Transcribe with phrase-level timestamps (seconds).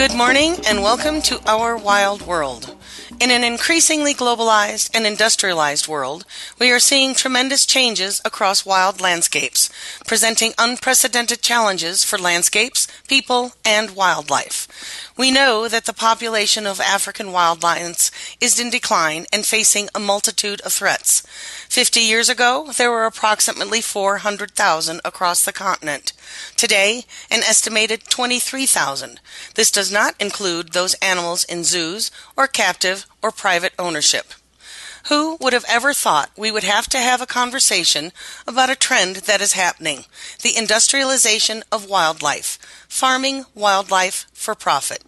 [0.00, 2.74] Good morning and welcome to Our Wild World.
[3.20, 6.24] In an increasingly globalized and industrialized world,
[6.58, 9.68] we are seeing tremendous changes across wild landscapes,
[10.06, 15.12] presenting unprecedented challenges for landscapes, people, and wildlife.
[15.18, 20.00] We know that the population of African wild lions is in decline and facing a
[20.00, 21.20] multitude of threats.
[21.68, 26.14] Fifty years ago, there were approximately 400,000 across the continent.
[26.56, 29.20] Today, an estimated 23,000.
[29.54, 34.34] This does not include those animals in zoos or captive or private ownership.
[35.08, 38.12] Who would have ever thought we would have to have a conversation
[38.46, 40.04] about a trend that is happening
[40.42, 42.58] the industrialization of wildlife,
[42.88, 45.02] farming wildlife for profit?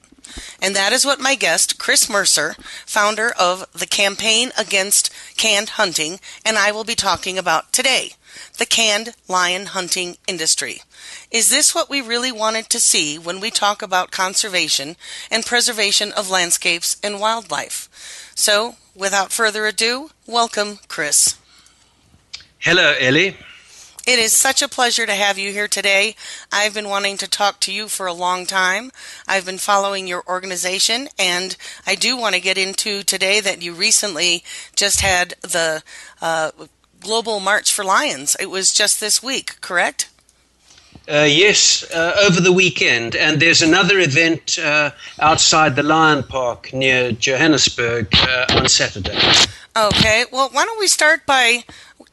[0.60, 2.54] And that is what my guest, Chris Mercer,
[2.86, 8.12] founder of the Campaign Against Canned Hunting, and I will be talking about today
[8.58, 10.82] the canned lion hunting industry.
[11.30, 14.96] Is this what we really wanted to see when we talk about conservation
[15.30, 17.88] and preservation of landscapes and wildlife?
[18.34, 21.36] So, without further ado, welcome, Chris.
[22.58, 23.36] Hello, Ellie.
[24.04, 26.16] It is such a pleasure to have you here today.
[26.50, 28.90] I've been wanting to talk to you for a long time.
[29.28, 33.72] I've been following your organization, and I do want to get into today that you
[33.72, 34.42] recently
[34.74, 35.84] just had the
[36.20, 36.50] uh,
[37.02, 38.36] Global March for Lions.
[38.40, 40.08] It was just this week, correct?
[41.08, 46.72] Uh, yes, uh, over the weekend, and there's another event uh, outside the Lion Park
[46.72, 49.18] near Johannesburg uh, on Saturday.
[49.76, 51.64] Okay, well, why don't we start by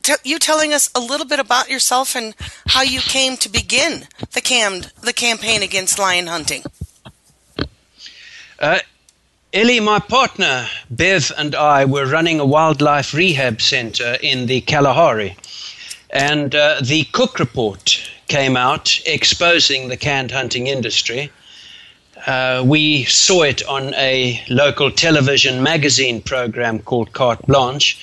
[0.01, 2.33] t- you telling us a little bit about yourself and
[2.67, 6.63] how you came to begin the cam the campaign against lion hunting.
[9.51, 15.37] Ellie, my partner Bev, and I were running a wildlife rehab center in the Kalahari,
[16.11, 21.31] and uh, the Cook report came out exposing the canned hunting industry.
[22.27, 27.97] Uh, we saw it on a local television magazine program called Carte Blanche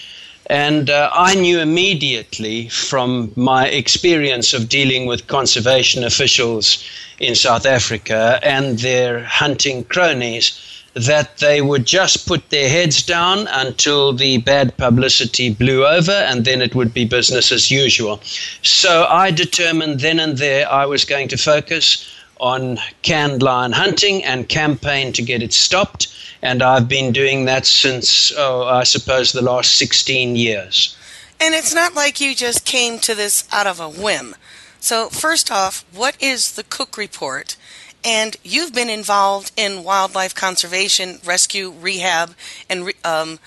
[0.48, 6.84] and uh, I knew immediately from my experience of dealing with conservation officials
[7.18, 13.46] in South Africa and their hunting cronies that they would just put their heads down
[13.48, 18.18] until the bad publicity blew over and then it would be business as usual.
[18.62, 24.24] So I determined then and there I was going to focus on canned lion hunting
[24.24, 26.08] and campaign to get it stopped
[26.42, 30.96] and I've been doing that since, oh, I suppose, the last 16 years.
[31.40, 34.36] And it's not like you just came to this out of a whim.
[34.80, 37.56] So, first off, what is the Cook Report?
[38.06, 42.36] And you've been involved in wildlife conservation, rescue, rehab,
[42.70, 43.40] and um,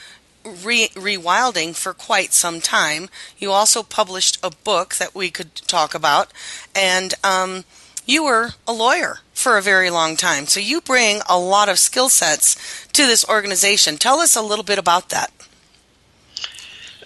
[0.43, 3.07] re- rewilding for quite some time.
[3.37, 6.33] You also published a book that we could talk about.
[6.75, 7.63] And um,
[8.05, 10.45] you were a lawyer for a very long time.
[10.45, 13.95] So you bring a lot of skill sets to this organization.
[13.95, 15.31] Tell us a little bit about that.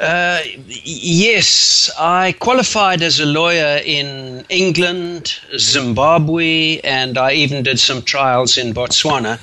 [0.04, 8.02] Uh, yes, I qualified as a lawyer in England, Zimbabwe, and I even did some
[8.02, 9.40] trials in Botswana.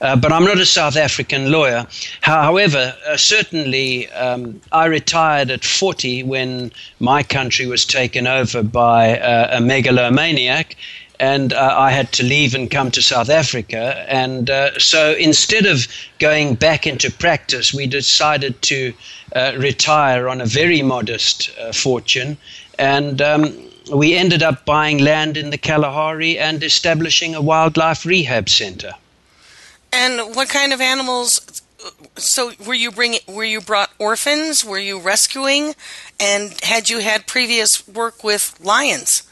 [0.00, 1.86] Uh, but I'm not a South African lawyer.
[2.22, 9.16] However, uh, certainly um, I retired at 40 when my country was taken over by
[9.16, 10.74] uh, a megalomaniac
[11.20, 14.04] and uh, I had to leave and come to South Africa.
[14.08, 15.86] And uh, so instead of
[16.18, 18.94] going back into practice, we decided to
[19.34, 22.36] uh, retire on a very modest uh, fortune.
[22.78, 28.48] And um, we ended up buying land in the Kalahari and establishing a wildlife rehab
[28.48, 28.94] center.
[29.92, 31.62] And what kind of animals?
[32.16, 33.20] So were you bringing?
[33.26, 34.64] Were you brought orphans?
[34.64, 35.74] Were you rescuing?
[36.18, 39.22] And had you had previous work with lions?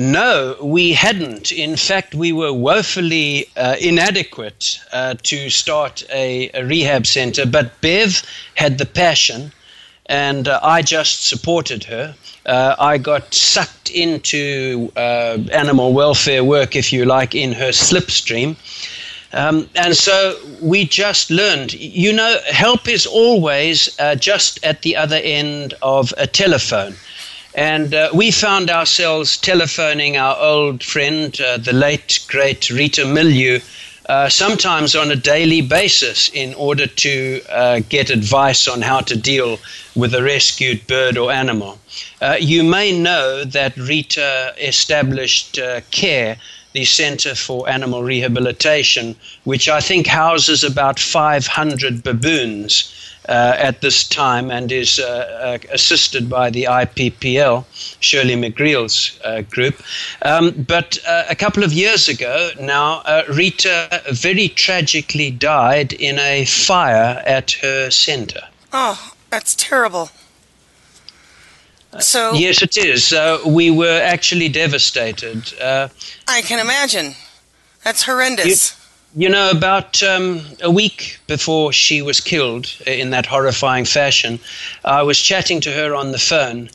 [0.00, 1.50] No, we hadn't.
[1.50, 7.44] In fact, we were woefully uh, inadequate uh, to start a, a, rehab center.
[7.44, 8.22] But Bev
[8.54, 9.50] had the passion,
[10.06, 12.14] and uh, I just supported her.
[12.46, 18.54] Uh, I got sucked into uh, animal welfare work, if you like, in her slipstream.
[19.32, 24.94] Um, and so we just learned, you know, help is always uh, just at the
[24.94, 26.94] other end of a telephone.
[27.58, 33.60] And uh, we found ourselves telephoning our old friend, uh, the late, great Rita Miljo,
[34.08, 39.16] uh, sometimes on a daily basis, in order to uh, get advice on how to
[39.16, 39.58] deal
[39.96, 41.80] with a rescued bird or animal.
[42.22, 46.36] Uh, you may know that Rita established uh, CARE,
[46.74, 54.08] the Center for Animal Rehabilitation, which I think houses about 500 baboons uh, at this
[54.08, 57.64] time and is uh, uh, assisted by the IPPL,
[58.00, 59.82] Shirley McGreal's uh, group.
[60.22, 66.18] Um, but uh, a couple of years ago now, uh, Rita very tragically died in
[66.18, 68.40] a fire at her center.
[68.72, 70.10] Oh, that's terrible.
[72.00, 73.14] So yes, it is.
[73.46, 75.52] we were actually devastated.
[75.60, 77.14] I can imagine.
[77.82, 78.46] That's horrendous.
[78.46, 84.38] You know, about um, a week before she was killed in that horrifying fashion,
[84.84, 86.70] I was chatting to her on the phone.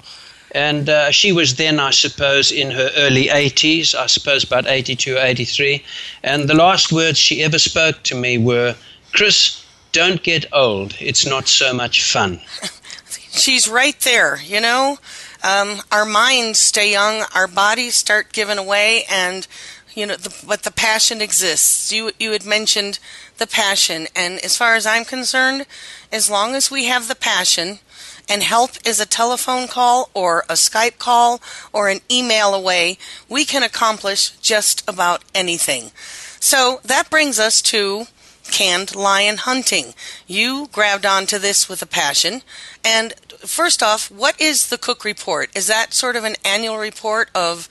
[0.51, 5.17] And uh, she was then, I suppose, in her early 80s, I suppose about 82,
[5.17, 5.83] 83.
[6.23, 8.75] And the last words she ever spoke to me were,
[9.13, 10.95] Chris, don't get old.
[10.99, 12.39] It's not so much fun.
[13.31, 14.99] She's right there, you know?
[15.43, 19.47] Um, our minds stay young, our bodies start giving away, and
[19.95, 21.91] you know, the, but the passion exists.
[21.91, 22.99] You you had mentioned
[23.37, 25.65] the passion, and as far as I'm concerned,
[26.11, 27.79] as long as we have the passion,
[28.29, 31.41] and help is a telephone call or a Skype call
[31.71, 32.97] or an email away,
[33.29, 35.91] we can accomplish just about anything.
[36.39, 38.07] So that brings us to
[38.51, 39.93] canned lion hunting.
[40.27, 42.41] You grabbed onto this with a passion.
[42.83, 45.49] And first off, what is the Cook Report?
[45.55, 47.69] Is that sort of an annual report of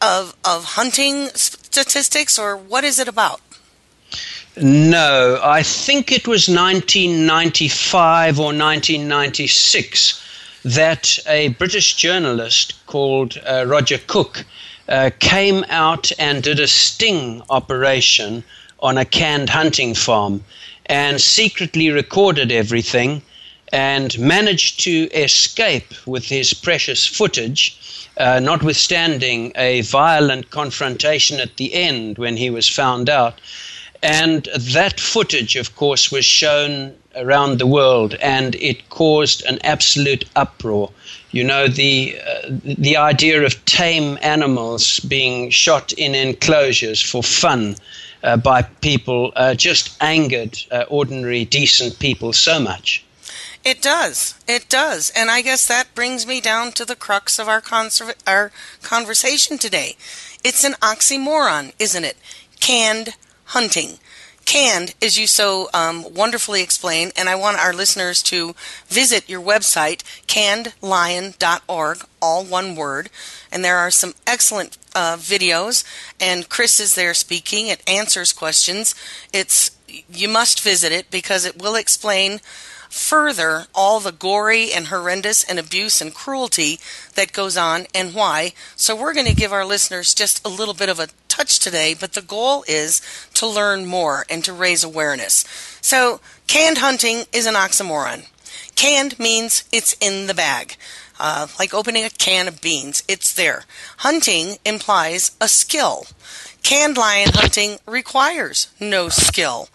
[0.00, 3.40] of of hunting statistics, or what is it about?
[4.56, 10.22] No, I think it was 1995 or 1996
[10.64, 14.44] that a British journalist called uh, Roger Cook
[14.88, 18.42] uh, came out and did a sting operation
[18.80, 20.44] on a canned hunting farm
[20.86, 23.22] and secretly recorded everything
[23.72, 27.78] and managed to escape with his precious footage
[28.20, 33.40] uh, notwithstanding a violent confrontation at the end when he was found out.
[34.02, 40.24] And that footage, of course, was shown around the world, and it caused an absolute
[40.36, 40.90] uproar.
[41.32, 47.76] You know, the, uh, the idea of tame animals being shot in enclosures for fun
[48.22, 53.02] uh, by people uh, just angered uh, ordinary, decent people so much.
[53.64, 54.34] It does.
[54.48, 55.10] It does.
[55.14, 58.52] And I guess that brings me down to the crux of our, conserv- our
[58.82, 59.96] conversation today.
[60.42, 62.16] It's an oxymoron, isn't it?
[62.58, 63.10] Canned
[63.46, 63.98] hunting.
[64.46, 68.54] Canned, as you so um, wonderfully explain, and I want our listeners to
[68.88, 73.10] visit your website, cannedlion.org, all one word.
[73.52, 75.84] And there are some excellent uh, videos,
[76.18, 77.68] and Chris is there speaking.
[77.68, 78.94] It answers questions.
[79.32, 79.70] It's
[80.10, 82.40] you must visit it because it will explain
[82.90, 86.78] further all the gory and horrendous and abuse and cruelty
[87.14, 88.52] that goes on and why.
[88.76, 91.94] So we're going to give our listeners just a little bit of a touch today,
[91.98, 93.00] but the goal is
[93.34, 95.44] to learn more and to raise awareness.
[95.80, 98.26] So canned hunting is an oxymoron.
[98.74, 100.76] Canned means it's in the bag.
[101.22, 103.64] Uh, like opening a can of beans, it's there.
[103.98, 106.06] Hunting implies a skill.
[106.62, 109.68] Canned lion hunting requires no skill.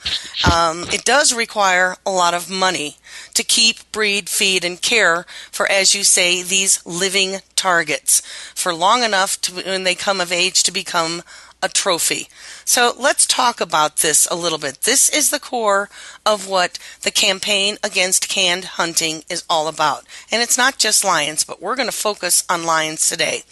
[0.51, 2.97] Um, it does require a lot of money
[3.35, 8.21] to keep, breed, feed, and care for, as you say, these living targets
[8.55, 11.21] for long enough to, when they come of age to become
[11.61, 12.27] a trophy.
[12.63, 14.81] So let's talk about this a little bit.
[14.81, 15.89] This is the core
[16.25, 20.05] of what the campaign against canned hunting is all about.
[20.31, 23.43] And it's not just lions, but we're going to focus on lions today.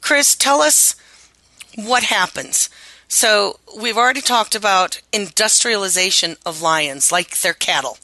[0.00, 0.94] Chris, tell us
[1.76, 2.70] what happens?
[3.08, 7.98] So we've already talked about industrialization of lions, like their cattle.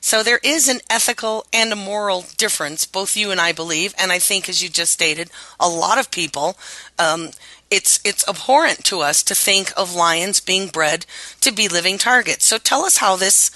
[0.00, 4.10] So there is an ethical and a moral difference, both you and I believe, and
[4.10, 6.56] I think, as you just stated, a lot of people.
[6.98, 7.30] Um,
[7.70, 11.06] it's it's abhorrent to us to think of lions being bred
[11.40, 12.44] to be living targets.
[12.44, 13.50] So tell us how this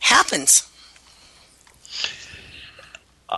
[0.00, 0.68] happens.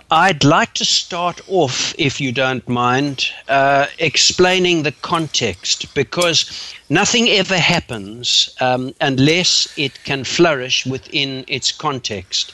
[0.09, 7.27] I'd like to start off, if you don't mind, uh, explaining the context because nothing
[7.27, 12.53] ever happens um, unless it can flourish within its context.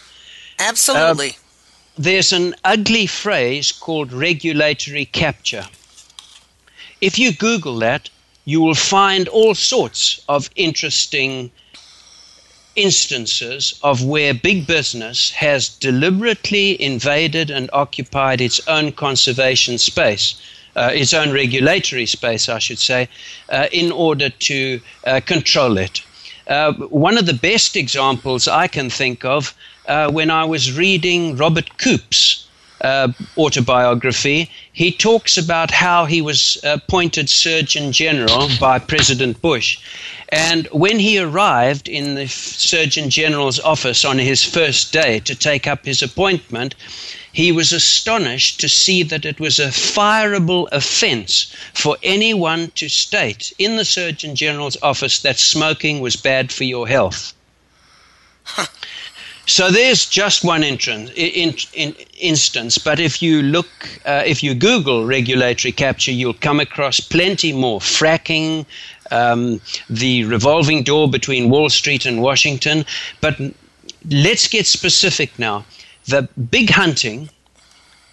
[0.57, 1.29] Absolutely.
[1.29, 1.33] Uh,
[1.99, 5.65] there's an ugly phrase called regulatory capture.
[7.01, 8.09] If you Google that,
[8.45, 11.51] you will find all sorts of interesting
[12.77, 20.35] instances of where big business has deliberately invaded and occupied its own conservation space.
[20.75, 23.09] Uh, its own regulatory space, I should say,
[23.49, 26.01] uh, in order to uh, control it.
[26.47, 29.53] Uh, one of the best examples I can think of
[29.87, 32.46] uh, when I was reading Robert Koop's
[32.81, 39.79] uh, autobiography, he talks about how he was appointed Surgeon General by President Bush.
[40.29, 45.65] And when he arrived in the Surgeon General's office on his first day to take
[45.65, 46.75] up his appointment,
[47.31, 53.53] he was astonished to see that it was a fireable offense for anyone to state
[53.57, 57.33] in the Surgeon General's office that smoking was bad for your health.
[59.49, 60.77] So there's just one in,
[61.15, 63.67] in, in instance, but if you look,
[64.05, 67.79] uh, if you Google regulatory capture, you'll come across plenty more.
[67.79, 68.65] Fracking,
[69.09, 72.85] um, the revolving door between Wall Street and Washington.
[73.21, 73.39] But
[74.09, 75.63] let's get specific now.
[76.07, 77.29] The big hunting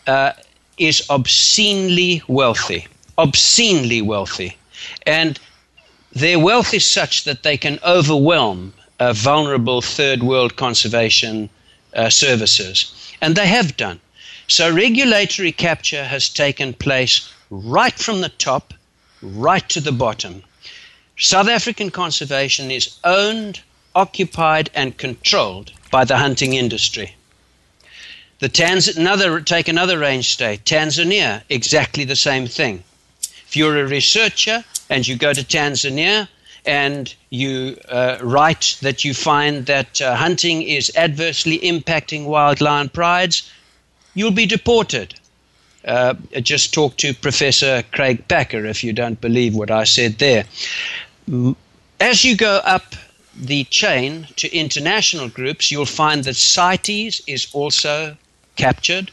[0.06, 0.34] uh,
[0.78, 2.86] is obscenely wealthy,
[3.18, 4.56] obscenely wealthy.
[5.04, 5.40] And
[6.12, 11.48] their wealth is such that they can overwhelm uh, vulnerable third world conservation
[11.94, 13.12] uh, services.
[13.20, 14.00] And they have done.
[14.48, 18.74] So regulatory capture has taken place right from the top,
[19.22, 20.42] right to the bottom.
[21.16, 23.60] South African conservation is owned,
[23.94, 27.14] occupied, and controlled by the hunting industry.
[28.40, 32.82] The Tanz- another, take another range state, Tanzania, exactly the same thing.
[33.46, 36.28] If you're a researcher and you go to Tanzania,
[36.66, 42.88] and you uh, write that you find that uh, hunting is adversely impacting wild lion
[42.88, 43.50] prides,
[44.14, 45.14] you'll be deported.
[45.84, 50.44] Uh, just talk to Professor Craig Packer if you don't believe what I said there.
[52.00, 52.94] As you go up
[53.36, 58.16] the chain to international groups, you'll find that CITES is also
[58.56, 59.10] captured,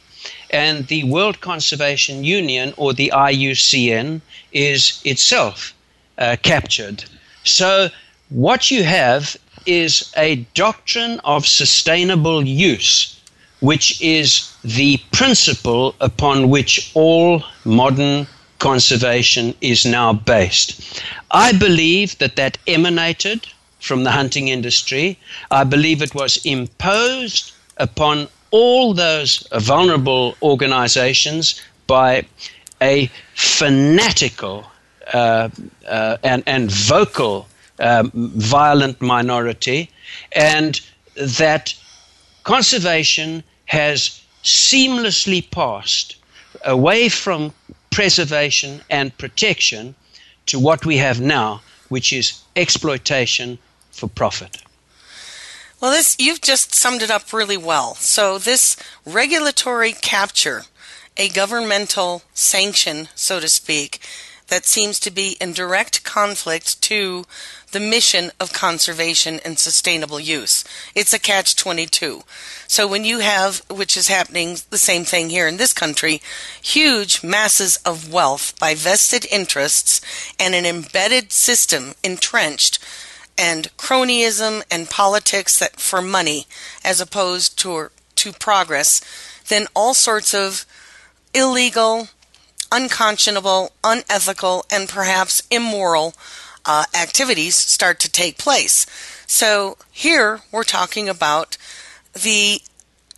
[0.50, 4.22] and the World Conservation Union, or the IUCN,
[4.54, 5.74] is itself
[6.18, 7.04] uh, captured.
[7.44, 7.90] So,
[8.30, 13.20] what you have is a doctrine of sustainable use,
[13.60, 18.28] which is the principle upon which all modern
[18.60, 21.02] conservation is now based.
[21.32, 23.48] I believe that that emanated
[23.80, 25.18] from the hunting industry.
[25.50, 32.26] I believe it was imposed upon all those vulnerable organizations by
[32.82, 34.72] a fanatical
[35.14, 37.48] and, and vocal
[37.80, 39.90] um, violent minority,
[40.34, 40.82] and
[41.16, 41.74] that
[42.44, 46.16] conservation has seamlessly passed
[46.66, 47.54] away from
[47.90, 49.96] preservation and protection
[50.46, 53.58] to what we have now, which is exploitation
[53.92, 54.62] for profit.
[55.80, 57.96] Well, this you've just summed it up really well.
[57.96, 60.64] So this regulatory capture,
[61.18, 64.00] a governmental sanction, so to speak,
[64.52, 67.24] that seems to be in direct conflict to
[67.72, 70.66] the mission of conservation and sustainable use.
[70.94, 72.24] It's a catch 22.
[72.68, 76.22] So when you have, which is happening the same thing here in this country,
[76.62, 80.02] huge masses of wealth by vested interests
[80.38, 82.78] and an embedded system entrenched
[83.38, 86.46] and cronyism and politics that for money
[86.84, 89.00] as opposed to to progress,
[89.48, 90.66] then all sorts of
[91.34, 92.10] illegal
[92.72, 96.14] unconscionable, unethical, and perhaps immoral
[96.66, 98.86] uh, activities start to take place.
[99.28, 101.58] So here we're talking about
[102.14, 102.62] the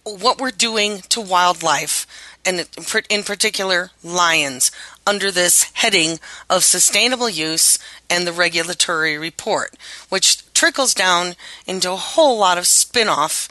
[0.04, 2.06] what we're doing to wildlife,
[2.46, 2.68] and
[3.10, 4.70] in particular lions,
[5.08, 6.20] under this heading
[6.50, 7.80] of sustainable use
[8.10, 9.76] and the regulatory report,
[10.10, 13.48] which trickles down into a whole lot of spin off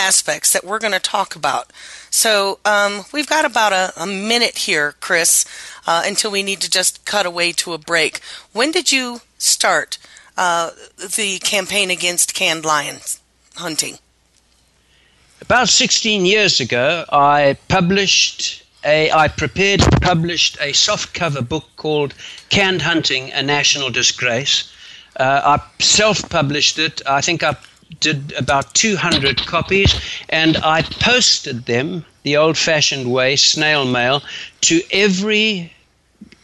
[0.00, 1.70] aspects that we're going to talk about.
[2.10, 5.44] So um, we've got about a, a minute here, Chris,
[5.86, 8.20] uh, until we need to just cut away to a break.
[8.52, 9.98] When did you start
[10.36, 13.20] uh, the campaign against canned lions
[13.56, 13.98] hunting?
[15.42, 22.14] About 16 years ago, I published a, I prepared and published a softcover book called
[22.48, 24.72] Canned Hunting, A National Disgrace.
[25.16, 27.02] Uh, I self published it.
[27.06, 27.56] I think I
[27.98, 34.22] did about 200 copies and I posted them the old fashioned way, snail mail,
[34.62, 35.72] to every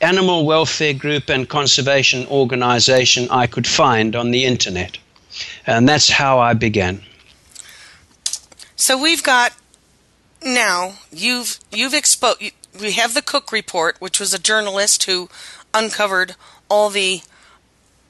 [0.00, 4.98] animal welfare group and conservation organization I could find on the internet.
[5.66, 7.02] And that's how I began.
[8.76, 9.52] So we've got
[10.44, 15.28] now you've you've exposed we have the Cook report which was a journalist who
[15.72, 16.36] uncovered
[16.68, 17.22] all the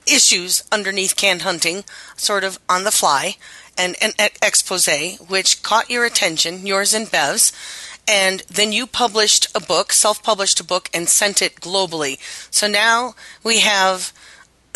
[0.07, 1.85] issues underneath canned hunting,
[2.17, 3.37] sort of on the fly,
[3.77, 4.89] and an expose
[5.29, 7.53] which caught your attention, yours and Bev's,
[8.09, 12.19] and then you published a book, self-published a book, and sent it globally.
[12.51, 14.13] So now we have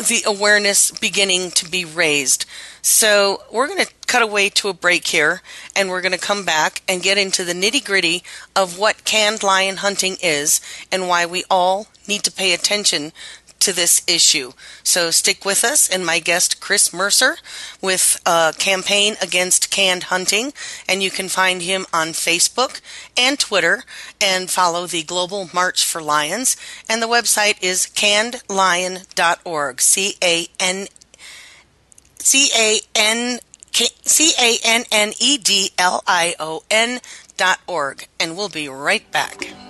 [0.09, 2.47] the awareness beginning to be raised.
[2.83, 5.43] So we're going to cut away to a break here
[5.77, 8.25] and we're going to come back and get into the nitty gritty
[8.57, 10.61] of what canned lion hunting is
[10.91, 13.13] and why we all need to pay attention
[13.61, 14.53] to this issue.
[14.83, 17.37] So stick with us and my guest, Chris Mercer,
[17.81, 20.53] with a campaign against canned hunting.
[20.89, 22.81] And you can find him on Facebook
[23.17, 23.85] and Twitter
[24.21, 26.57] and follow the Global March for Lions.
[26.89, 29.81] And the website is cannedlion.org.
[29.81, 30.89] C A N
[32.19, 33.39] C A N
[33.73, 37.01] C A N N E D L I O N
[37.37, 38.07] dot org.
[38.19, 39.70] And we'll be right back.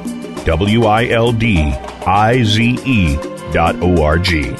[0.45, 1.59] W I L D
[2.05, 3.15] I Z E
[3.53, 4.55] dot O R G.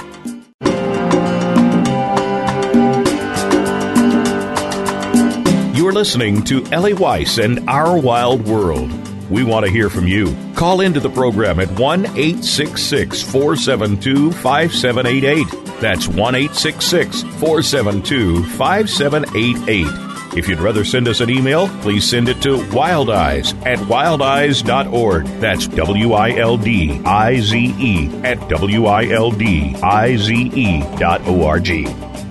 [5.75, 8.91] You're listening to Ellie Weiss and Our Wild World.
[9.31, 10.35] We want to hear from you.
[10.55, 15.81] Call into the program at 1 866 472 5788.
[15.81, 20.11] That's 1 866 472 5788.
[20.33, 25.25] If you'd rather send us an email, please send it to wildize at wildize.org.
[25.41, 30.33] That's W I L D I Z E at W I L D I Z
[30.33, 31.83] E dot O R G.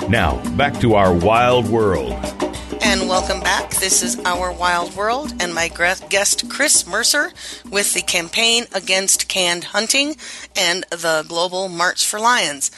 [0.09, 2.13] Now, back to our wild world.
[2.83, 3.71] And welcome back.
[3.75, 7.31] This is Our Wild World and my guest, Chris Mercer,
[7.71, 10.17] with the campaign against canned hunting
[10.57, 12.71] and the Global March for Lions.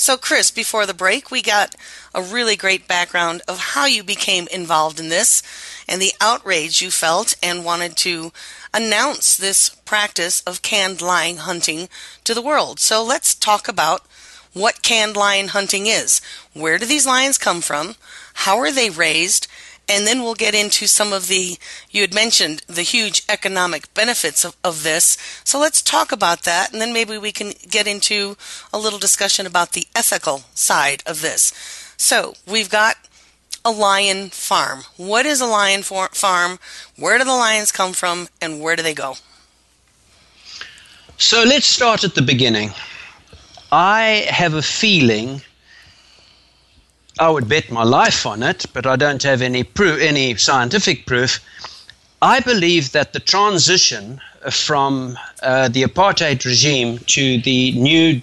[0.00, 1.74] So, Chris, before the break, we got
[2.14, 5.42] a really great background of how you became involved in this
[5.86, 8.32] and the outrage you felt and wanted to
[8.72, 11.90] announce this practice of canned lion hunting
[12.24, 12.80] to the world.
[12.80, 14.00] So, let's talk about
[14.54, 16.22] what canned lion hunting is.
[16.54, 17.94] Where do these lions come from?
[18.32, 19.48] How are they raised?
[19.90, 21.58] And then we'll get into some of the
[21.90, 25.18] you had mentioned the huge economic benefits of, of this.
[25.44, 28.36] So let's talk about that and then maybe we can get into
[28.72, 31.52] a little discussion about the ethical side of this.
[31.96, 32.96] So we've got
[33.64, 34.84] a lion farm.
[34.96, 36.58] What is a lion for- farm?
[36.96, 38.28] Where do the lions come from?
[38.40, 39.16] And where do they go?
[41.18, 42.70] So let's start at the beginning.
[43.72, 45.42] I have a feeling
[47.20, 51.04] I would bet my life on it, but I don't have any proof, any scientific
[51.04, 51.38] proof.
[52.22, 58.22] I believe that the transition from uh, the apartheid regime to the new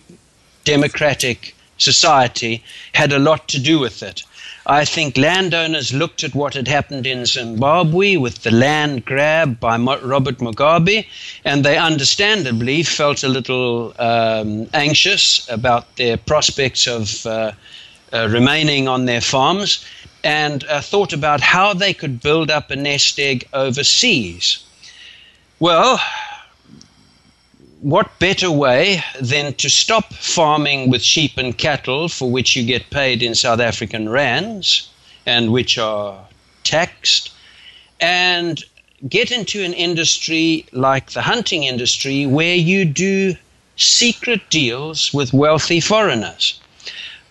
[0.63, 4.23] democratic society had a lot to do with it.
[4.65, 9.77] I think landowners looked at what had happened in Zimbabwe with the land grab by
[9.77, 11.05] Robert Mugabe,
[11.45, 17.51] and they understandably felt a little um, anxious about their prospects of uh,
[18.13, 19.85] uh, remaining on their farms
[20.23, 24.59] and uh, thought about how they could build up a nest egg overseas.
[25.59, 25.99] Well,
[27.81, 32.89] what better way than to stop farming with sheep and cattle for which you get
[32.89, 34.89] paid in South African rands
[35.25, 36.25] and which are
[36.63, 37.31] taxed
[37.99, 38.63] and
[39.07, 43.35] get into an industry like the hunting industry where you do
[43.75, 46.59] secret deals with wealthy foreigners.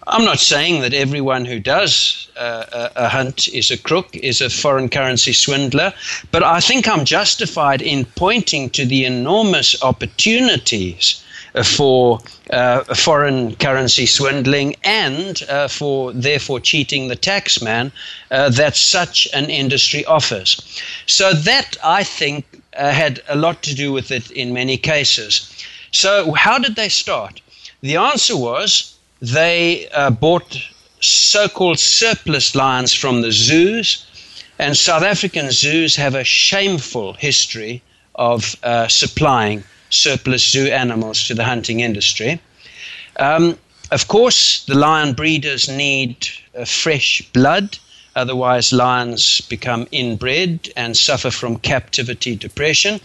[0.08, 4.48] I'm not saying that everyone who does uh, a, hunt is a crook, is a
[4.48, 5.92] foreign currency swindler,
[6.30, 11.24] but I think I'm justified in pointing to the enormous opportunities
[11.64, 17.90] for uh, foreign currency swindling and uh, for therefore cheating the taxman
[18.30, 20.80] uh, that such an industry offers.
[21.06, 22.44] So that I think
[22.76, 25.50] uh, had a lot to do with it in many cases.
[25.90, 27.40] So how did they start?
[27.80, 30.58] The answer was they uh, bought
[31.00, 34.06] so-called surplus lions from the zoos,
[34.58, 37.82] and South African zoos have a shameful history
[38.14, 42.40] of uh, supplying surplus zoo animals to the hunting industry.
[43.18, 43.58] Um,
[43.90, 47.78] of course, the lion breeders need uh, fresh blood,
[48.16, 53.00] otherwise, lions become inbred and suffer from captivity depression.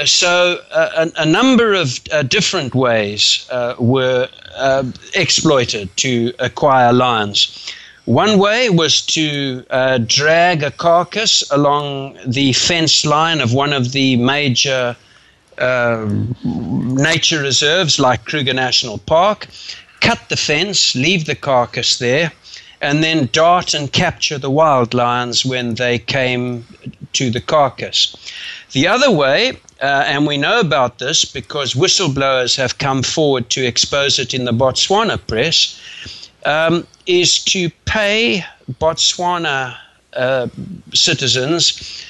[0.00, 4.82] Uh, so, uh, a, a, number of uh, different ways uh, were uh,
[5.14, 7.70] exploited to acquire lions.
[8.06, 9.60] One way was to
[10.06, 14.96] drag a carcass along the fence line of one of the major
[15.58, 16.34] um,
[16.96, 19.48] nature reserves like Kruger National Park,
[20.00, 22.32] cut the fence, leave the carcass there,
[22.80, 26.64] and then dart and capture the wild lions when they came
[27.12, 28.16] to the carcass.
[28.72, 33.66] The other way, uh, and we know about this because whistleblowers have come forward to
[33.66, 35.76] expose it in the Botswana press,
[36.46, 38.44] um, is to pay
[38.80, 39.76] Botswana
[40.12, 40.46] uh,
[40.94, 42.04] citizens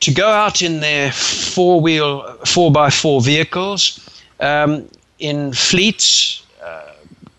[0.00, 4.00] to go out in their four wheel, four by four vehicles
[4.40, 6.92] um, in fleets uh,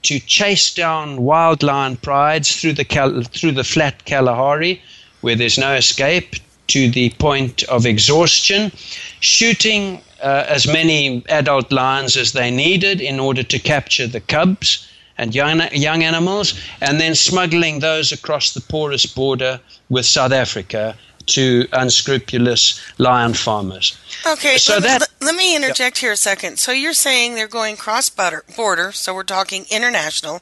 [0.04, 4.82] to chase down wild lion prides through the, through the flat Kalahari
[5.22, 8.72] where there's no escape to the point of exhaustion,
[9.20, 14.88] shooting uh, as many adult lions as they needed in order to capture the cubs
[15.18, 20.96] and young, young animals, and then smuggling those across the porous border with South Africa
[21.26, 23.98] to unscrupulous lion farmers.
[24.26, 26.58] Okay, so let, that, let me interject here a second.
[26.58, 30.42] So you're saying they're going cross border, so we're talking international,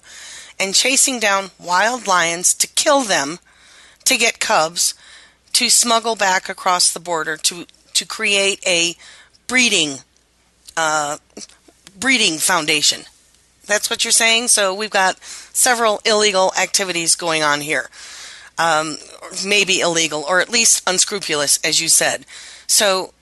[0.60, 3.40] and chasing down wild lions to kill them
[4.06, 4.94] to get cubs
[5.56, 8.96] to smuggle back across the border to to create a
[9.48, 10.00] breeding
[10.78, 11.18] uh,
[12.00, 13.02] breeding foundation.
[13.65, 14.50] That's what you're saying.
[14.50, 17.89] So we've got several illegal activities going on here
[18.58, 18.98] um,
[19.46, 22.26] maybe illegal or at least unscrupulous, as you said.
[22.68, 23.13] So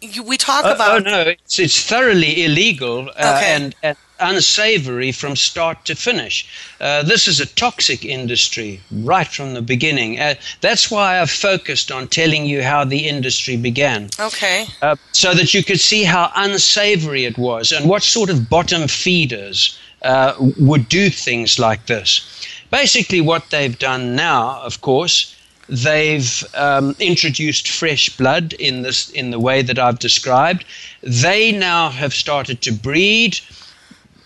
[0.00, 0.94] you, we talk uh, about.
[0.94, 3.54] Oh no, it's, it's thoroughly illegal uh, okay.
[3.54, 6.46] and, and, unsavory from start to finish.
[6.80, 10.18] Uh, this is a toxic industry right from the beginning.
[10.18, 14.08] Uh, that's why I've focused on telling you how the industry began.
[14.18, 14.66] Okay.
[14.80, 18.88] Uh, so that you could see how unsavory it was and what sort of bottom
[18.88, 22.46] feeders uh, would do things like this.
[22.70, 25.34] Basically, what they've done now, of course,
[25.68, 30.64] they've um, introduced fresh blood in this in the way that I've described.
[31.02, 33.38] They now have started to breed.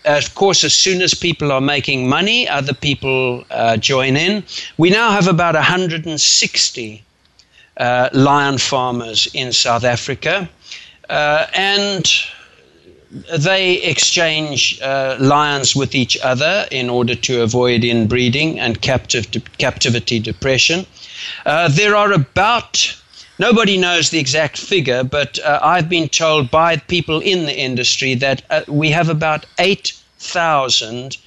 [0.05, 4.43] Of course, as soon as people are making money, other people uh, join in.
[4.77, 7.03] We now have about 160
[7.77, 10.49] uh, lion farmers in South Africa,
[11.09, 12.09] uh, and
[13.37, 19.39] they exchange uh, lions with each other in order to avoid inbreeding and captive de-
[19.57, 20.85] captivity depression.
[21.45, 22.95] Uh, there are about
[23.39, 28.15] Nobody knows the exact figure, but uh, I've been told by people in the industry
[28.15, 31.17] that uh, we have about 8,000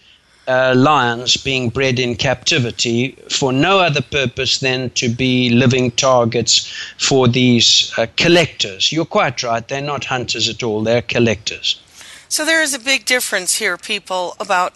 [0.48, 6.66] uh, lions being bred in captivity for no other purpose than to be living targets
[6.98, 8.90] for these uh, collectors.
[8.90, 11.80] You're quite right, they're not hunters at all, they're collectors.
[12.28, 14.74] So there is a big difference here, people, about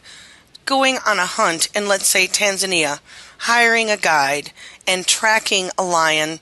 [0.66, 3.00] going on a hunt in, let's say, Tanzania,
[3.38, 4.52] hiring a guide,
[4.86, 6.38] and tracking a lion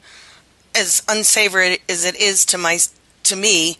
[0.74, 2.78] as unsavory as it is to my
[3.24, 3.76] to me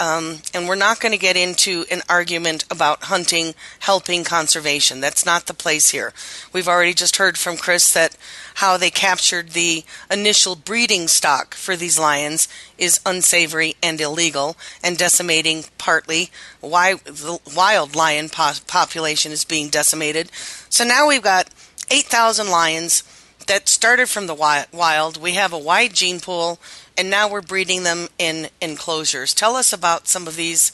[0.00, 5.00] um, and we're not going to get into an argument about hunting helping conservation.
[5.00, 6.14] That's not the place here.
[6.54, 8.16] We've already just heard from Chris that
[8.54, 14.96] how they captured the initial breeding stock for these lions is unsavory and illegal and
[14.96, 16.30] decimating partly
[16.60, 20.30] why the wild lion po- population is being decimated.
[20.70, 21.50] So now we've got
[21.90, 23.02] 8,000 lions
[23.50, 25.20] that started from the wild.
[25.20, 26.60] We have a wide gene pool
[26.96, 29.34] and now we're breeding them in enclosures.
[29.34, 30.70] Tell us about some of these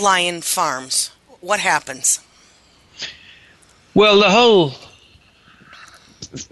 [0.00, 1.10] lion farms.
[1.40, 2.20] What happens?
[3.94, 4.74] Well, the whole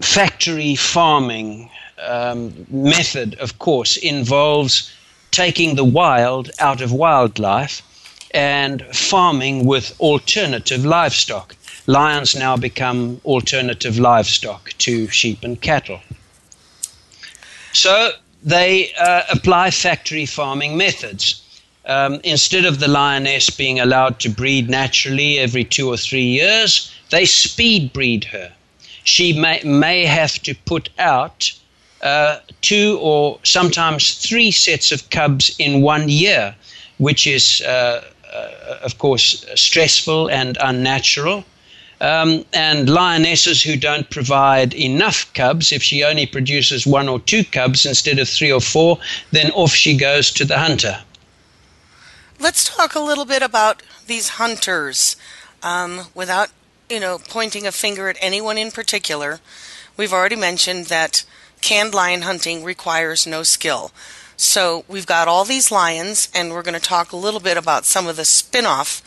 [0.01, 1.69] factory farming
[2.05, 4.93] um, method, of course, involves
[5.31, 7.81] taking the wild out of wildlife
[8.31, 11.55] and farming with alternative livestock.
[11.87, 15.99] Lions now become alternative livestock to sheep and cattle.
[17.73, 18.11] So
[18.43, 21.41] they uh, apply factory farming methods.
[21.87, 26.93] um, instead of the lioness being allowed to breed naturally every two or three years,
[27.09, 28.51] they speed breed her.
[29.05, 31.51] She may, may have to put out
[32.01, 36.53] uh, two or sometimes three sets of cubs in one year,
[36.97, 41.45] which is, uh, uh, of course, stressful and unnatural.
[41.99, 47.43] Um, and lionesses who don't provide enough cubs, if she only produces one or two
[47.43, 48.99] cubs instead of three or four,
[49.31, 51.01] then off she goes to the hunter.
[52.39, 55.15] Let's talk a little bit about these hunters
[55.63, 56.49] um, without,
[56.87, 59.39] you know, pointing a finger at anyone in particular.
[59.97, 61.25] We've already mentioned that
[61.61, 63.91] canned lion hunting requires no skill.
[64.35, 67.85] So we've got all these lions, and we're going to talk a little bit about
[67.85, 69.01] some of the spin off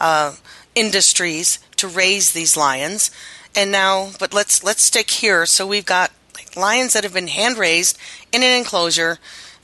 [0.00, 0.36] uh,
[0.76, 3.10] industries to raise these lions.
[3.54, 5.46] And now, but let's let's stick here.
[5.46, 6.12] So we've got
[6.56, 7.98] lions that have been hand raised
[8.32, 9.18] in an enclosure.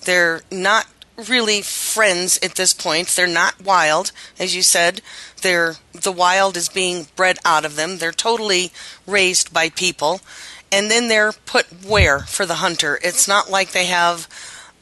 [0.04, 3.08] They're not really friends at this point.
[3.08, 5.02] They're not wild, as you said.
[5.42, 7.98] They're the wild is being bred out of them.
[7.98, 8.72] They're totally
[9.06, 10.20] raised by people,
[10.70, 12.98] and then they're put where for the hunter.
[13.02, 14.28] It's not like they have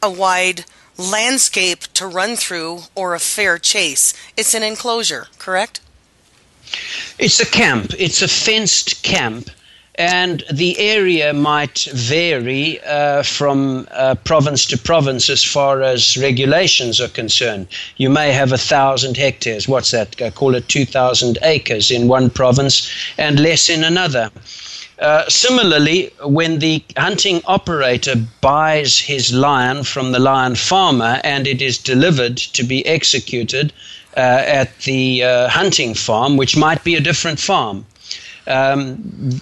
[0.01, 0.65] a wide
[0.97, 4.13] landscape to run through or a fair chase.
[4.37, 5.81] It's an enclosure, correct?
[7.19, 7.93] It's a camp.
[7.97, 9.49] It's a fenced camp
[9.95, 17.01] and the area might vary uh, from uh, province to province as far as regulations
[17.01, 17.67] are concerned.
[17.97, 20.19] You may have a thousand hectares, what's that?
[20.21, 24.31] I call it 2,000 acres in one province and less in another.
[24.97, 31.61] Uh, similarly, when the hunting operator buys his lion from the lion farmer and it
[31.61, 33.73] is delivered to be executed
[34.17, 37.85] uh, at the uh, hunting farm, which might be a different farm,
[38.47, 38.97] um,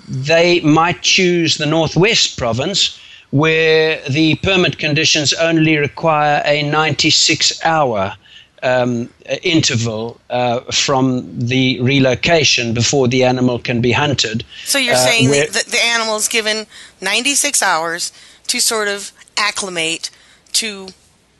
[0.07, 2.99] they might choose the Northwest province
[3.31, 8.15] where the permit conditions only require a 96 hour
[8.63, 9.09] um,
[9.43, 14.43] interval uh, from the relocation before the animal can be hunted.
[14.65, 16.67] So you're uh, saying that the animal is given
[17.01, 18.11] 96 hours
[18.47, 20.09] to sort of acclimate
[20.53, 20.89] to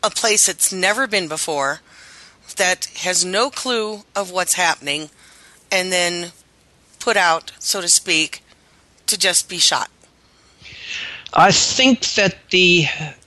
[0.01, 1.81] a place it's never been before,
[2.59, 5.09] that has no clue of what's happening,
[5.71, 6.31] and then
[6.99, 8.43] put out, so to speak,
[9.07, 9.89] to just be shot?
[11.33, 12.85] I think that the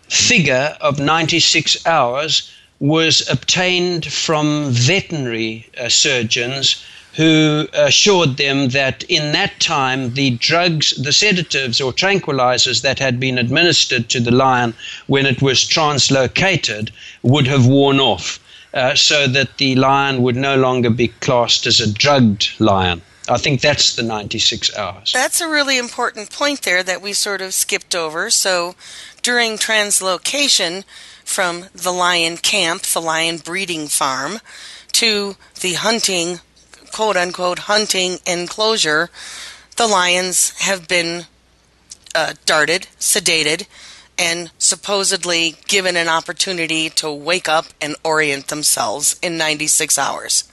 [0.08, 9.32] figure of 96 hours was obtained from veterinary uh, surgeons who assured them that in
[9.32, 14.74] that time the drugs, the sedatives or tranquilizers that had been administered to the lion
[15.06, 16.90] when it was translocated
[17.22, 18.40] would have worn off,
[18.74, 23.02] uh, so that the lion would no longer be classed as a drugged lion.
[23.28, 25.12] I think that's the 96 hours.
[25.12, 28.30] That's a really important point there that we sort of skipped over.
[28.30, 28.74] So
[29.22, 30.85] during translocation
[31.24, 34.40] from the lion camp, the lion breeding farm,
[34.92, 36.40] to the hunting,
[36.92, 39.08] quote unquote, hunting enclosure,
[39.76, 41.26] the lions have been
[42.14, 43.66] uh, darted, sedated,
[44.18, 50.44] and supposedly given an opportunity to wake up and orient themselves in 96 hours.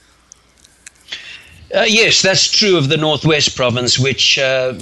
[1.72, 4.74] Uh, yes, that's true of the Northwest Province, which, uh,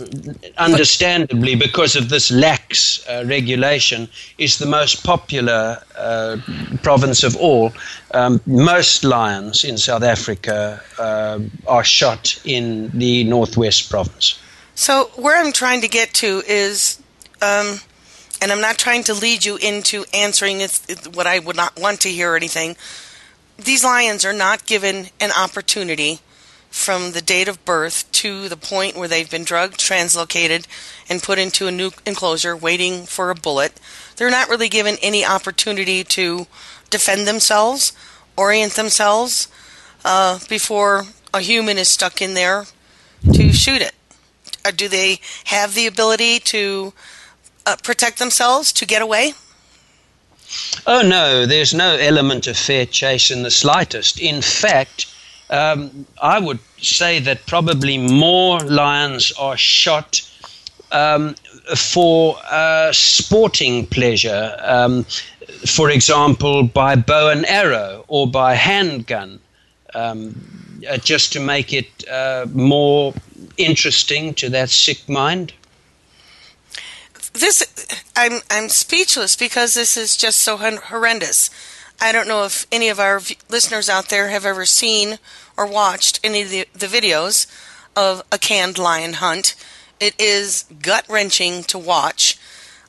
[0.56, 6.38] understandably, because of this lax uh, regulation, is the most popular uh,
[6.82, 7.72] province of all.
[8.14, 14.40] Um, most lions in South Africa uh, are shot in the Northwest Province.
[14.74, 17.02] So, where I'm trying to get to is,
[17.42, 17.80] um,
[18.40, 20.60] and I'm not trying to lead you into answering
[21.12, 22.76] what I would not want to hear or anything.
[23.56, 26.20] These lions are not given an opportunity
[26.70, 30.66] from the date of birth to the point where they've been drugged, translocated,
[31.08, 33.80] and put into a new enclosure waiting for a bullet.
[34.16, 36.46] They're not really given any opportunity to
[36.90, 37.92] defend themselves,
[38.36, 39.48] orient themselves
[40.04, 42.66] uh, before a human is stuck in there
[43.32, 43.94] to shoot it.
[44.64, 46.92] Uh, do they have the ability to
[47.68, 49.34] uh, protect themselves, to get away?
[50.86, 54.18] Oh, no, there's no element of fair chase in the slightest.
[54.18, 55.06] In fact,
[55.50, 60.22] um, I would say that probably more lions are shot
[60.92, 61.34] um,
[61.76, 65.04] for uh, sporting pleasure, um,
[65.66, 69.40] for example, by bow and arrow or by handgun,
[69.94, 70.34] um,
[70.88, 73.12] uh, just to make it uh, more
[73.58, 75.52] interesting to that sick mind.
[77.38, 77.62] This,
[78.16, 81.50] I'm, I'm speechless because this is just so horrendous.
[82.00, 85.18] I don't know if any of our listeners out there have ever seen
[85.56, 87.46] or watched any of the, the videos
[87.96, 89.54] of a canned lion hunt.
[90.00, 92.38] It is gut wrenching to watch.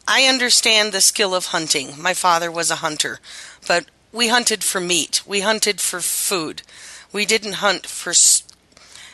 [0.08, 2.00] I understand the skill of hunting.
[2.00, 3.20] My father was a hunter.
[3.68, 5.22] But we hunted for meat.
[5.28, 6.64] We hunted for food.
[7.12, 8.14] We didn't hunt for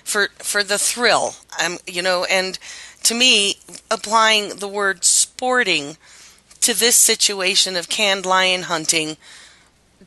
[0.03, 1.35] for for the thrill.
[1.63, 2.59] Um, you know, and
[3.03, 3.57] to me,
[3.91, 5.97] applying the word sporting
[6.61, 9.17] to this situation of canned lion hunting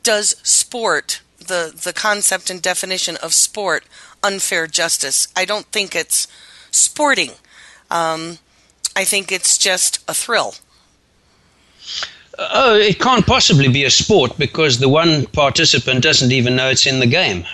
[0.03, 3.85] does sport the the concept and definition of sport
[4.23, 5.29] unfair justice.
[5.37, 6.27] I don't think it's
[6.71, 7.33] sporting.
[7.91, 8.39] Um,
[8.97, 10.55] I think it's just a thrill.
[12.39, 16.87] Oh, it can't possibly be a sport because the one participant doesn't even know it's
[16.87, 17.45] in the game.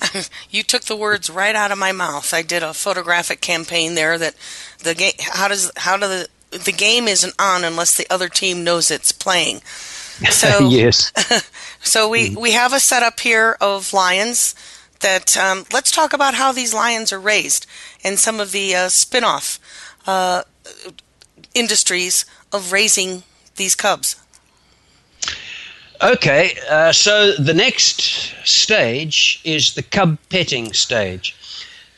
[0.50, 2.34] you took the words right out of my mouth.
[2.34, 4.34] I did a photographic campaign there that
[4.82, 8.64] the game how does how do the the game isn't on unless the other team
[8.64, 9.60] knows it's playing.
[10.30, 11.10] So yes.
[11.80, 12.36] so we mm.
[12.36, 14.54] we have a setup here of lions
[15.00, 17.66] that um, let's talk about how these lions are raised
[18.04, 19.58] and some of the uh, spin-off
[20.06, 20.42] uh,
[21.54, 23.24] industries of raising
[23.56, 24.16] these cubs.
[26.02, 28.00] Okay, uh, so the next
[28.44, 31.36] stage is the cub petting stage.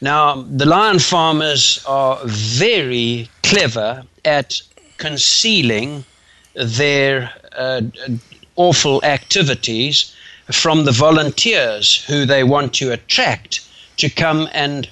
[0.04, 4.60] Now, the lion farmers are very clever at
[4.98, 6.04] concealing
[6.52, 7.80] their uh,
[8.56, 10.14] awful activities
[10.52, 14.90] from the volunteers who they want to attract to come and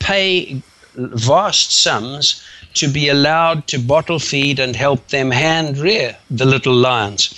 [0.00, 0.60] pay
[0.96, 2.42] vast sums
[2.74, 7.32] to be allowed to bottle feed and help them hand rear the little lions.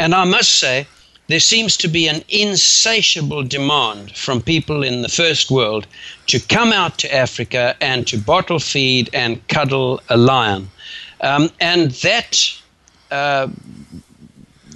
[0.00, 0.88] And I must say,
[1.26, 5.86] there seems to be an insatiable demand from people in the first world
[6.26, 10.70] to come out to Africa and to bottle feed and cuddle a lion.
[11.20, 12.52] Um, and that
[13.10, 13.48] uh,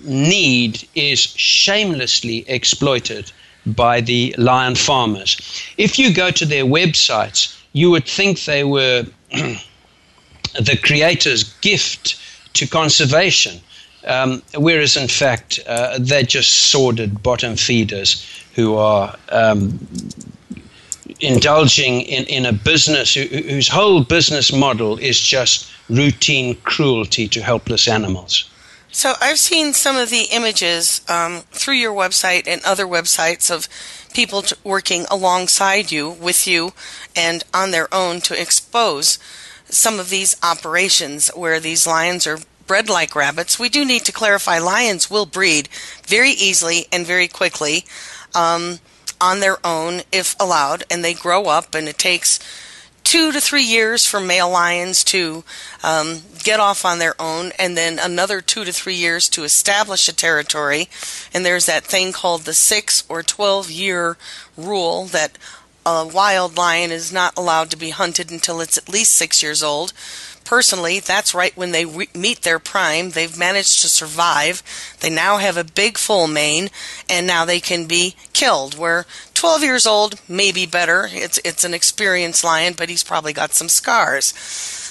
[0.05, 3.31] need is shamelessly exploited
[3.67, 5.37] by the lion farmers.
[5.77, 12.19] If you go to their websites, you would think they were the creator's gift
[12.55, 13.61] to conservation.
[14.09, 19.79] Um, whereas in fact uh, they're just sordid bottom feeders who are um,
[21.21, 27.43] indulging in, in a business who, whose whole business model is just routine cruelty to
[27.43, 28.51] helpless animals.
[28.91, 33.69] So I've seen some of the images um, through your website and other websites of
[34.15, 36.73] people t- working alongside you, with you,
[37.15, 39.19] and on their own to expose
[39.69, 43.59] some of these operations where these lions are bred like rabbits.
[43.59, 45.69] We do need to clarify lions will breed
[46.07, 47.85] very easily and very quickly
[48.35, 48.79] um,
[49.21, 52.39] on their own if allowed, and they grow up, and it takes
[53.09, 55.43] two to three years for male lions to
[55.83, 60.09] um, get off on their own, and then another two to three years to establish
[60.09, 60.91] a territory.
[61.33, 64.19] And there's that thing called the six or 12 year
[64.59, 65.39] rule that
[65.87, 69.63] a wild lion is not allowed to be hunted until it's at least six years
[69.63, 69.95] old.
[70.49, 73.11] Personally, that's right when they re- meet their prime.
[73.11, 74.63] They've managed to survive.
[75.01, 76.71] They now have a big full mane,
[77.07, 78.79] and now they can be killed.
[78.79, 81.07] Where 12 years old maybe better.
[81.13, 84.33] It's it's an experienced lion, but he's probably got some scars.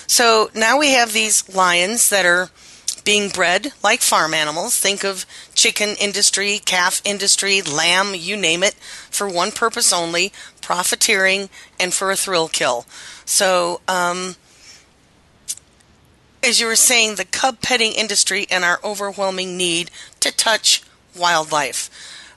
[0.05, 2.49] So now we have these lions that are
[3.03, 4.77] being bred like farm animals.
[4.77, 8.75] Think of chicken industry, calf industry, lamb, you name it,
[9.09, 12.85] for one purpose only profiteering and for a thrill kill.
[13.25, 14.35] So, um,
[16.47, 20.81] as you were saying, the cub petting industry and our overwhelming need to touch
[21.15, 21.89] wildlife.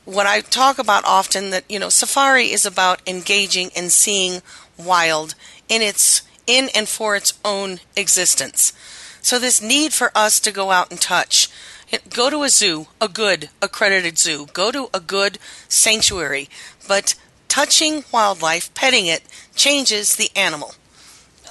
[0.04, 4.42] What I talk about often that you know safari is about engaging and seeing
[4.76, 5.36] wild
[5.68, 8.72] in its in and for its own existence.
[9.22, 11.48] So this need for us to go out and touch
[12.08, 16.48] go to a zoo, a good accredited zoo, go to a good sanctuary,
[16.86, 17.14] but
[17.48, 19.22] touching wildlife, petting it,
[19.54, 20.74] changes the animal.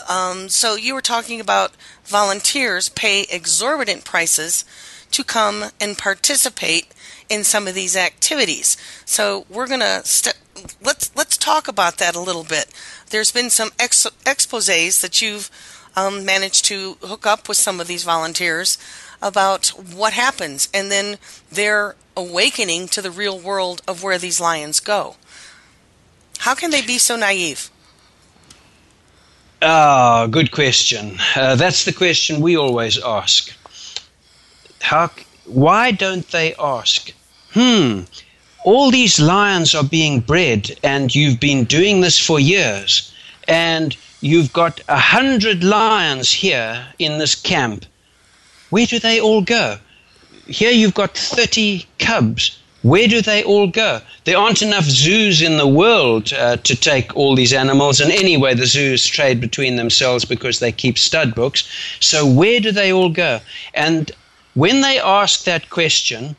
[0.07, 1.73] Um, so you were talking about
[2.09, 4.65] volunteers pay exorbitant prices
[5.11, 6.93] to come and participate
[7.29, 8.77] in some of these activities.
[9.05, 10.37] So we're gonna st-
[10.83, 12.73] let's let's talk about that a little bit.
[13.09, 15.49] There's been some ex- exposés that you've
[15.95, 18.77] um, managed to hook up with some of these volunteers
[19.21, 21.17] about what happens, and then
[21.51, 25.15] their awakening to the real world of where these lions go.
[26.39, 27.69] How can they be so naive?
[29.61, 31.17] Ah, good question.
[31.35, 33.53] Uh, that's the question we always ask.
[34.79, 35.11] How?
[35.45, 37.11] Why don't they ask?
[37.51, 38.01] Hmm.
[38.63, 43.13] All these lions are being bred, and you've been doing this for years,
[43.49, 47.85] and you've got a hundred lions here in this camp.
[48.69, 49.77] Where do they all go?
[50.47, 52.58] Here you've got 30 cubs.
[52.81, 54.01] Where do they all go?
[54.23, 58.53] There aren't enough zoos in the world uh, to take all these animals, and anyway,
[58.53, 61.67] the zoos trade between themselves because they keep stud books.
[61.99, 63.41] So, where do they all go?
[63.73, 64.11] And
[64.53, 66.37] when they ask that question,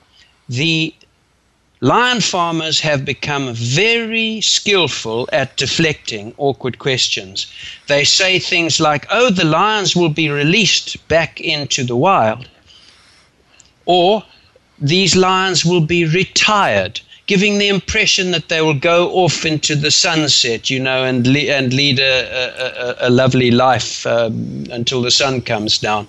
[0.49, 0.95] the
[1.80, 7.47] lion farmers have become very skillful at deflecting awkward questions.
[7.86, 12.49] They say things like, oh, the lions will be released back into the wild,
[13.84, 14.24] or
[14.81, 17.01] these lions will be retired.
[17.26, 21.53] Giving the impression that they will go off into the sunset, you know, and le-
[21.53, 26.09] and lead a, a, a lovely life um, until the sun comes down.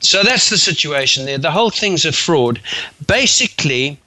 [0.00, 1.38] So that's the situation there.
[1.38, 2.60] The whole thing's a fraud.
[3.06, 3.98] Basically,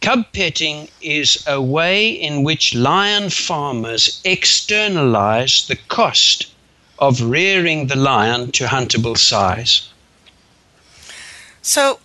[0.00, 6.46] Cub petting is a way in which lion farmers externalize the cost
[6.98, 9.88] of rearing the lion to huntable size.
[11.62, 11.98] So,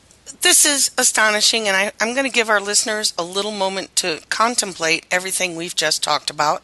[0.44, 4.20] this is astonishing, and I, am going to give our listeners a little moment to
[4.30, 6.62] contemplate everything we've just talked about.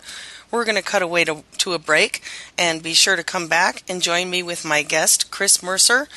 [0.51, 2.21] We're going to cut away to, to a break
[2.57, 6.07] and be sure to come back and join me with my guest, Chris Mercer,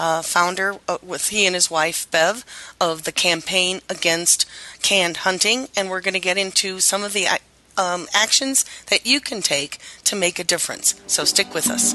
[0.00, 2.44] uh, founder uh, with he and his wife Bev
[2.80, 4.44] of the campaign against
[4.82, 7.26] canned hunting, and we're going to get into some of the
[7.76, 11.00] um, actions that you can take to make a difference.
[11.06, 11.94] So stick with us.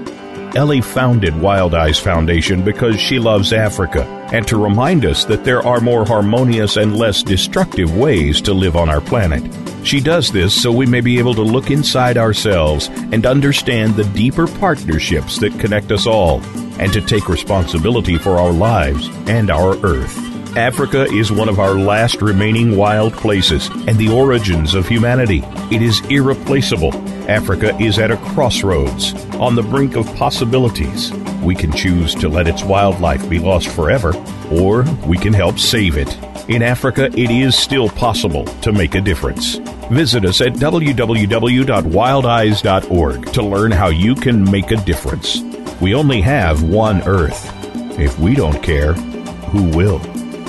[0.53, 5.79] Ellie founded Wildize Foundation because she loves Africa and to remind us that there are
[5.79, 9.41] more harmonious and less destructive ways to live on our planet.
[9.85, 14.03] She does this so we may be able to look inside ourselves and understand the
[14.03, 16.41] deeper partnerships that connect us all
[16.79, 20.17] and to take responsibility for our lives and our Earth.
[20.57, 25.43] Africa is one of our last remaining wild places and the origins of humanity.
[25.71, 26.91] It is irreplaceable.
[27.31, 31.13] Africa is at a crossroads, on the brink of possibilities.
[31.41, 34.13] We can choose to let its wildlife be lost forever,
[34.51, 36.13] or we can help save it.
[36.49, 39.55] In Africa, it is still possible to make a difference.
[39.89, 45.39] Visit us at www.wildize.org to learn how you can make a difference.
[45.79, 47.49] We only have one Earth.
[47.97, 49.99] If we don't care, who will?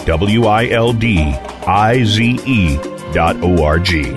[0.05, 1.21] W I L D
[1.65, 2.77] I Z E
[3.13, 4.17] dot O R G.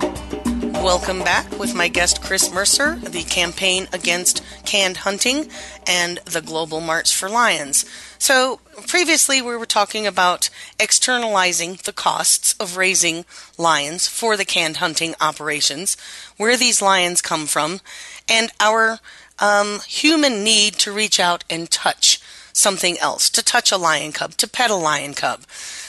[0.91, 5.47] Welcome back with my guest Chris Mercer, the campaign against canned hunting
[5.87, 7.85] and the Global March for Lions.
[8.19, 13.23] So, previously we were talking about externalizing the costs of raising
[13.57, 15.95] lions for the canned hunting operations,
[16.35, 17.79] where these lions come from,
[18.27, 18.99] and our
[19.39, 22.19] um, human need to reach out and touch
[22.51, 25.43] something else, to touch a lion cub, to pet a lion cub.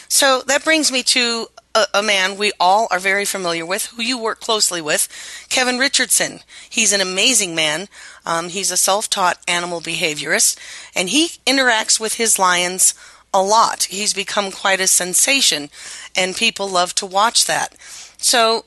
[0.06, 4.02] So that brings me to a, a, man we all are very familiar with, who
[4.02, 5.08] you work closely with,
[5.48, 6.40] Kevin Richardson.
[6.68, 7.88] He's an amazing man.
[8.26, 10.58] Um, he's a self taught animal behaviorist,
[10.94, 12.94] and he interacts with his lions
[13.32, 13.84] a lot.
[13.84, 15.70] He's become quite a sensation,
[16.14, 17.76] and people love to watch that.
[18.18, 18.64] So,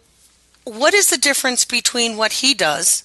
[0.64, 3.04] what is the difference between what he does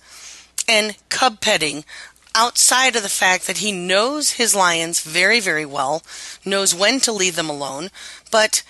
[0.68, 1.84] and cub petting?
[2.32, 6.02] Outside of the fact that he knows his lions very, very well,
[6.44, 7.90] knows when to leave them alone,
[8.30, 8.62] but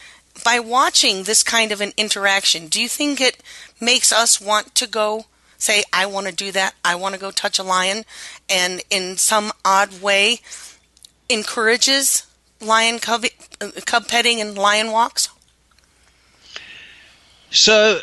[0.44, 3.42] by watching this kind of an interaction, do you think it
[3.80, 5.26] makes us want to go
[5.58, 8.04] say, I want to do that, I want to go touch a lion,
[8.48, 10.40] and in some odd way
[11.28, 12.26] encourages
[12.60, 13.24] lion cub,
[13.60, 15.28] uh, cub petting and lion walks?
[17.52, 18.00] So,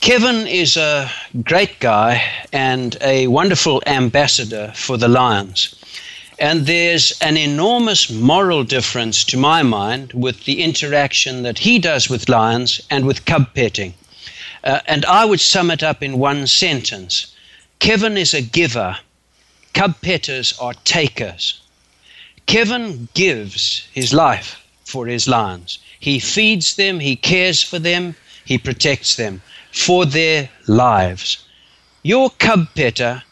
[0.00, 1.10] Kevin is a
[1.42, 2.22] great guy
[2.52, 5.74] and a wonderful ambassador for the Lions.
[6.40, 12.08] And there's an enormous moral difference, to my mind, with the interaction that he does
[12.08, 13.92] with lions and with cub petting.
[14.64, 17.34] Uh, and I would sum it up in one sentence
[17.78, 18.98] Kevin is a giver,
[19.74, 21.60] cub petters are takers.
[22.46, 25.78] Kevin gives his life for his lions.
[25.98, 28.16] He feeds them, he cares for them,
[28.46, 31.44] he protects them for their lives.
[32.02, 33.24] Your cub petter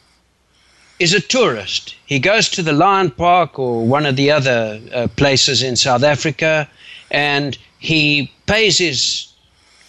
[0.99, 1.95] is a tourist.
[2.07, 6.03] He goes to the Lion Park or one of the other uh, places in South
[6.03, 6.69] Africa
[7.11, 9.33] and he pays his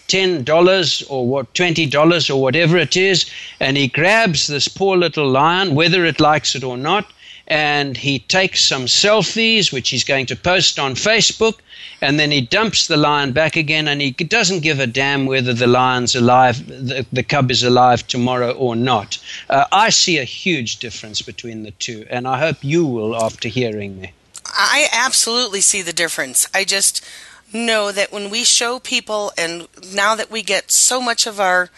[0.08, 3.30] $10 or what $20 or whatever it is
[3.60, 7.12] and he grabs this poor little lion whether it likes it or not
[7.50, 11.56] and he takes some selfies, which he's going to post on Facebook,
[12.02, 15.54] and then he dumps the lion back again, and he doesn't give a damn whether
[15.54, 19.18] the lion's alive, the, the cub is alive tomorrow or not.
[19.50, 23.48] Uh, I see a huge difference between the two, and I hope you will after
[23.48, 24.14] hearing me.
[24.46, 26.48] I absolutely see the difference.
[26.54, 27.06] I just
[27.52, 31.70] know that when we show people, and now that we get so much of our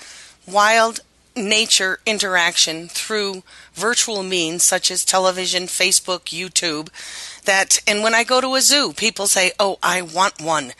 [0.45, 0.99] wild
[1.35, 6.89] nature interaction through virtual means such as television, Facebook, YouTube
[7.45, 10.73] that and when I go to a zoo people say, "Oh, I want one."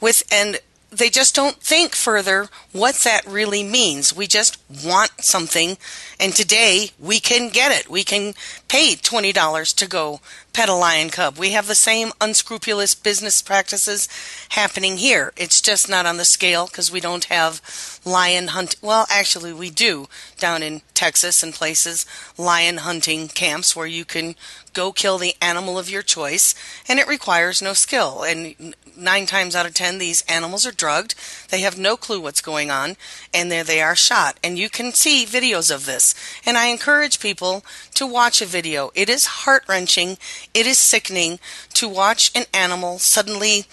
[0.00, 0.60] With and
[0.98, 4.14] they just don't think further what that really means.
[4.14, 5.76] We just want something,
[6.18, 7.90] and today we can get it.
[7.90, 8.34] We can
[8.68, 10.20] pay $20 to go
[10.52, 11.36] pet a lion cub.
[11.36, 14.08] We have the same unscrupulous business practices
[14.50, 15.32] happening here.
[15.36, 18.76] It's just not on the scale because we don't have lion hunt.
[18.80, 22.06] Well, actually, we do down in Texas and places
[22.38, 24.36] lion hunting camps where you can
[24.72, 26.54] go kill the animal of your choice,
[26.88, 28.22] and it requires no skill.
[28.22, 31.14] And nine times out of ten, these animals are drugged.
[31.50, 32.96] They have no clue what's going on,
[33.32, 34.38] and there they are shot.
[34.42, 36.14] And you can see videos of this.
[36.46, 37.64] And I encourage people
[37.94, 38.90] to watch a video.
[38.94, 40.18] It is heart wrenching,
[40.52, 41.38] it is sickening
[41.74, 43.66] to watch an animal suddenly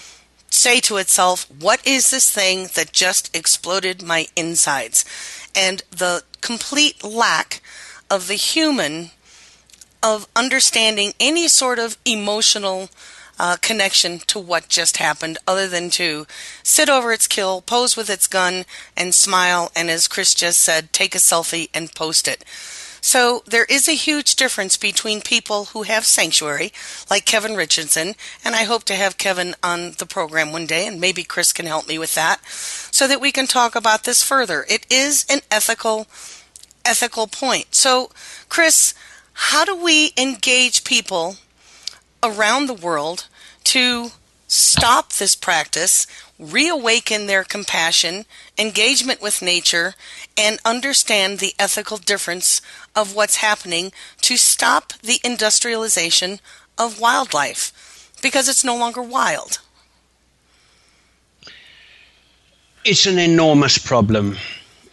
[0.49, 5.05] say to itself, What is this thing that just exploded my insides?
[5.55, 7.61] And the complete lack
[8.09, 9.11] of the human
[10.03, 12.89] of understanding any sort of emotional
[13.42, 16.28] uh, connection to what just happened other than to
[16.62, 18.66] sit over its kill, pose with its gun,
[18.96, 22.46] and smile, and as Chris just said, take a selfie and post it.
[23.02, 26.72] So there is a huge difference between people who have sanctuary,
[27.10, 28.14] like Kevin Richardson,
[28.46, 31.66] and I hope to have Kevin on the program one day, and maybe Chris can
[31.66, 34.68] help me with that, so that we can talk about this further.
[34.70, 36.06] It is an ethical,
[36.86, 37.74] ethical point.
[37.74, 38.12] So,
[38.50, 38.94] Chris,
[39.34, 41.38] how do we engage people
[42.22, 43.26] around the world
[43.66, 44.12] to
[44.47, 46.05] stop this practice,
[46.38, 48.26] reawaken their compassion,
[48.57, 49.93] engagement with nature,
[50.38, 52.62] and understand the ethical difference
[52.95, 53.91] of what's happening
[54.22, 56.39] to stop the industrialization
[56.78, 59.59] of wildlife because it's no longer wild.
[62.84, 64.38] It's an enormous problem.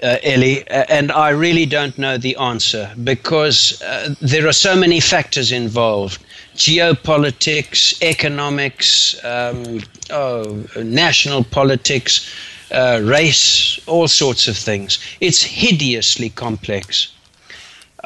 [0.01, 4.77] Uh, Ellie, uh, and I really don't know the answer because uh, there are so
[4.77, 6.23] many factors involved
[6.59, 9.81] geopolitics, economics, um,
[10.11, 12.29] oh, national politics,
[12.73, 14.99] uh, race, all sorts of things.
[15.21, 17.09] It's hideously complex.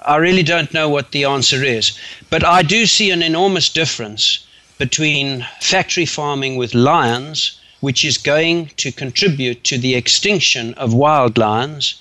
[0.05, 1.99] I really don't know what the answer is,
[2.29, 4.47] but I do see an enormous difference
[4.77, 11.39] between factory farming with lions, which is going to contribute to the extinction of wild
[11.39, 11.95] lions,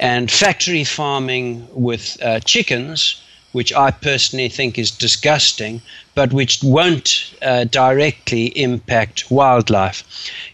[0.00, 3.21] and factory farming with uh, chickens,
[3.52, 5.82] which I personally think is disgusting,
[6.14, 10.04] but which won't uh, directly impact wildlife.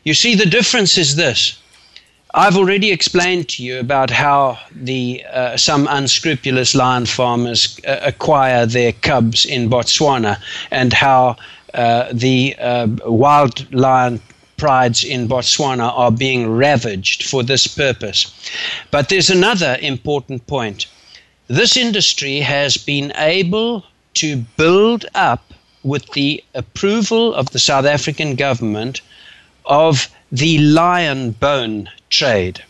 [0.04, 1.58] You see, the difference is this.
[2.34, 8.66] I've already explained to you about how the uh, some unscrupulous lion farmers uh, acquire
[8.66, 10.38] their cubs in Botswana,
[10.70, 11.36] and how
[11.74, 14.20] uh, the uh, wild lion
[14.58, 18.26] prides in Botswana are being ravaged for this purpose.
[18.90, 20.86] But there's another important point
[21.48, 23.84] this industry has been able
[24.14, 29.00] to build up with the approval of the South African government
[29.64, 32.62] of the lion bone trade.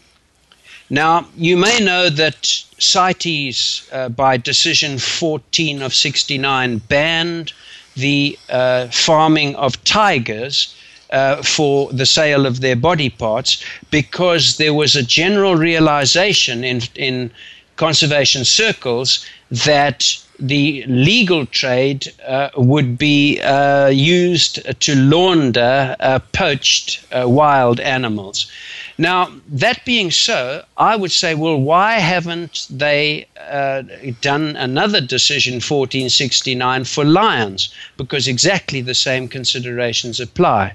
[0.91, 2.47] Now, you may know that
[2.79, 7.53] CITES, uh, by decision 14 of 69, banned
[7.95, 10.75] the uh, farming of tigers
[11.11, 16.83] uh, for the sale of their body parts because there was a general realization in,
[16.95, 17.31] in
[17.79, 27.01] conservation circles that the legal trade uh, would be uh, used to launder uh, poached
[27.13, 28.51] uh, wild animals.
[28.99, 33.83] Now, that being so, I would say, well, why haven't they uh,
[34.21, 37.73] done another decision, 1469, for lions?
[37.97, 40.75] Because exactly the same considerations apply.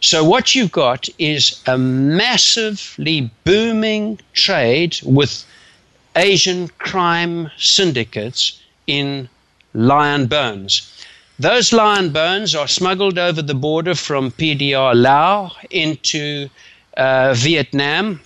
[0.00, 5.44] So, what you've got is a massively booming trade with
[6.18, 9.28] Asian crime syndicates in
[9.72, 10.92] lion bones.
[11.38, 16.48] Those lion bones are smuggled over the border from PDR Lao into
[16.96, 18.20] uh, Vietnam.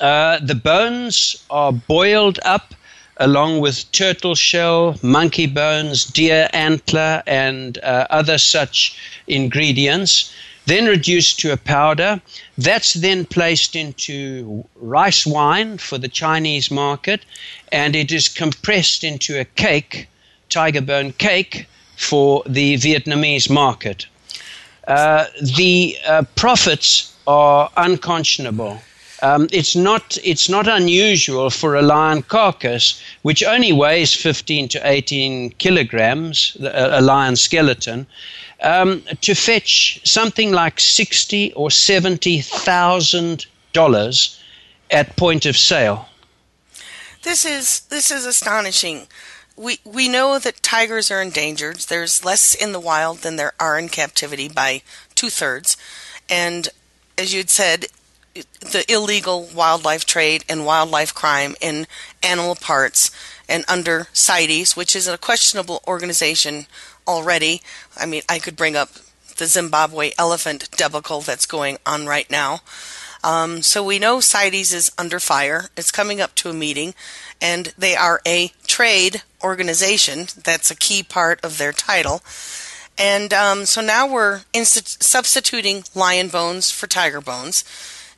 [0.00, 2.74] Uh, the bones are boiled up
[3.18, 8.96] along with turtle shell, monkey bones, deer antler, and uh, other such
[9.26, 10.32] ingredients,
[10.70, 12.22] then reduced to a powder.
[12.56, 17.24] That's then placed into rice wine for the Chinese market,
[17.72, 20.08] and it is compressed into a cake,
[20.48, 21.66] tiger bone cake,
[21.96, 24.06] for the Vietnamese market.
[24.86, 28.80] Uh, the uh, profits are unconscionable.
[29.22, 34.80] Um, it's not it's not unusual for a lion carcass, which only weighs 15 to
[34.82, 38.06] 18 kilograms, a, a lion skeleton,
[38.62, 44.40] um, to fetch something like 60 or 70 thousand dollars
[44.90, 46.08] at point of sale.
[47.22, 49.06] This is this is astonishing.
[49.56, 51.76] We we know that tigers are endangered.
[51.88, 54.82] There's less in the wild than there are in captivity by
[55.14, 55.76] two thirds,
[56.28, 56.68] and
[57.18, 57.86] as you'd said,
[58.60, 61.86] the illegal wildlife trade and wildlife crime in
[62.22, 63.10] animal parts
[63.50, 66.66] and under CITES, which is a questionable organization
[67.06, 67.60] already.
[67.96, 68.90] I mean, I could bring up
[69.36, 72.60] the Zimbabwe elephant debacle that's going on right now.
[73.22, 75.66] Um, so we know CITES is under fire.
[75.76, 76.94] It's coming up to a meeting,
[77.40, 80.28] and they are a trade organization.
[80.42, 82.22] That's a key part of their title.
[82.96, 87.64] And um, so now we're substituting lion bones for tiger bones.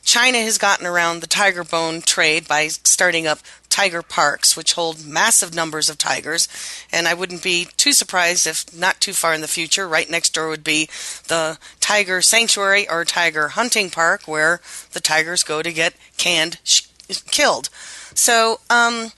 [0.04, 3.38] China has gotten around the tiger bone trade by starting up
[3.72, 6.46] tiger parks, which hold massive numbers of tigers.
[6.92, 10.34] And I wouldn't be too surprised if not too far in the future, right next
[10.34, 10.90] door would be
[11.28, 14.60] the tiger sanctuary or tiger hunting park where
[14.92, 16.82] the tigers go to get canned, sh-
[17.30, 17.70] killed.
[18.14, 19.12] So, um,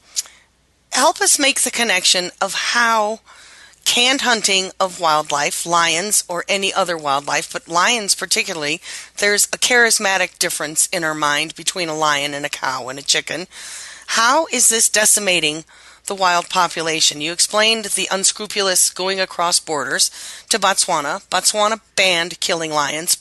[0.93, 3.19] help us make the connection of how
[3.85, 8.81] canned hunting of wildlife, lions or any other wildlife, but lions particularly,
[9.19, 13.03] there's a charismatic difference in our mind between a lion and a cow and a
[13.03, 13.47] chicken.
[14.09, 15.65] How is this decimating
[16.07, 17.21] the wild population?
[17.21, 20.11] You explained the unscrupulous going across borders
[20.49, 21.27] to Botswana.
[21.29, 23.17] Botswana banned killing lions,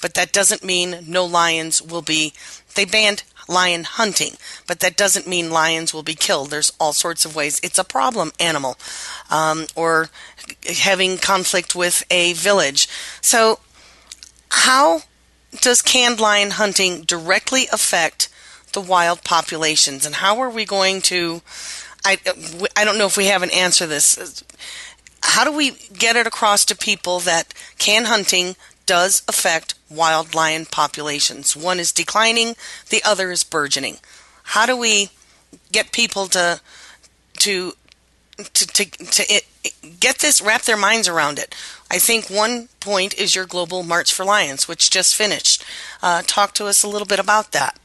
[0.00, 2.32] but that doesn't mean no lions will be.
[2.74, 4.32] They banned lion hunting,
[4.66, 6.50] but that doesn't mean lions will be killed.
[6.50, 7.60] There's all sorts of ways.
[7.62, 8.76] It's a problem animal,
[9.30, 10.08] um, or
[10.78, 12.88] having conflict with a village.
[13.20, 13.60] So,
[14.50, 15.02] how
[15.60, 18.28] does canned lion hunting directly affect
[18.74, 21.42] the wild populations, and how are we going to?
[22.04, 22.18] I,
[22.76, 24.44] I don't know if we have an answer this.
[25.22, 28.56] How do we get it across to people that can hunting
[28.86, 31.56] does affect wild lion populations.
[31.56, 32.56] One is declining,
[32.90, 33.98] the other is burgeoning.
[34.44, 35.10] How do we
[35.72, 36.60] get people to
[37.38, 37.72] to
[38.36, 39.44] to to, to it,
[40.00, 41.54] get this wrap their minds around it?
[41.90, 45.64] I think one point is your global March for Lions, which just finished.
[46.02, 47.78] Uh, talk to us a little bit about that.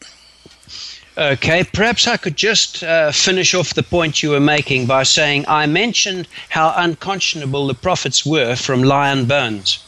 [1.20, 5.44] Okay, perhaps I could just uh, finish off the point you were making by saying
[5.50, 9.80] I mentioned how unconscionable the profits were from lion bones.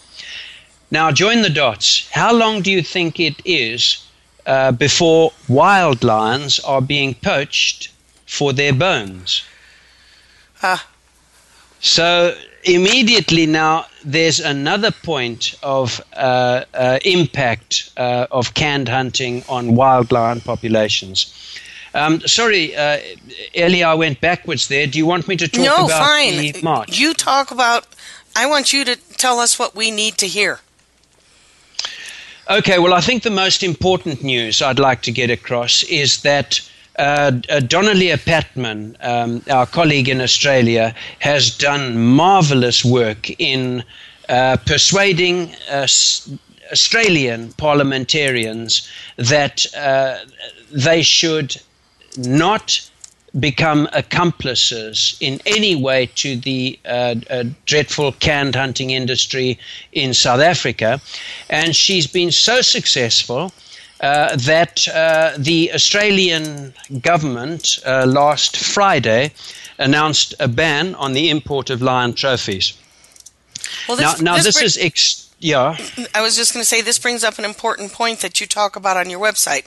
[0.92, 2.10] Now, join the dots.
[2.12, 4.04] How long do you think it is
[4.46, 7.88] uh, before wild lions are being poached
[8.26, 9.42] for their bones?
[10.62, 10.86] Ah.
[11.82, 19.76] So, immediately now, there's another point of uh, uh, impact uh, of canned hunting on
[19.76, 21.34] wild lion populations.
[21.94, 23.00] Um, sorry, uh,
[23.56, 24.88] Ellie, I went backwards there.
[24.88, 26.52] Do you want me to talk no, about fine.
[26.52, 27.00] the march?
[27.00, 27.88] You talk about.
[28.36, 30.60] I want you to tell us what we need to hear.
[32.50, 36.62] Okay, well, I think the most important news I'd like to get across is that
[37.02, 43.84] uh, uh, Donalea Patman, um, our colleague in Australia, has done marvelous work in
[44.30, 45.88] uh, persuading uh,
[46.72, 48.88] Australian parliamentarians
[49.18, 50.20] that uh,
[50.72, 51.60] they should
[52.18, 52.88] not
[53.40, 59.58] become accomplices in any way to the uh, uh, dreadful canned hunting industry
[59.92, 61.02] in South Africa.
[61.50, 63.52] And she's been so successful
[64.02, 69.32] uh, that uh, the Australian government uh, last Friday
[69.78, 72.74] announced a ban on the import of lion trophies.
[73.88, 74.78] Well, this, now, now this, this is.
[74.78, 75.78] Ex- yeah.
[76.16, 78.76] I was just going to say this brings up an important point that you talk
[78.76, 79.66] about on your website.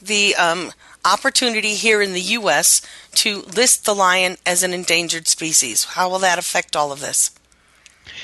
[0.00, 0.72] The um,
[1.04, 2.82] opportunity here in the U.S.
[3.16, 5.84] to list the lion as an endangered species.
[5.84, 7.32] How will that affect all of this?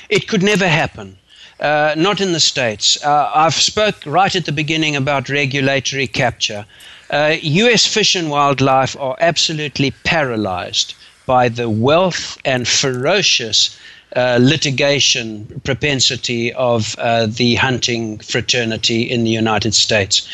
[0.08, 1.18] It could never happen.
[1.60, 3.02] Uh, not in the States.
[3.04, 6.66] Uh, I've spoke right at the beginning about regulatory capture.
[7.10, 7.86] Uh, U.S.
[7.86, 10.94] Fish and Wildlife are absolutely paralyzed
[11.26, 13.78] by the wealth and ferocious
[14.14, 20.28] uh, litigation propensity of uh, the hunting fraternity in the United States.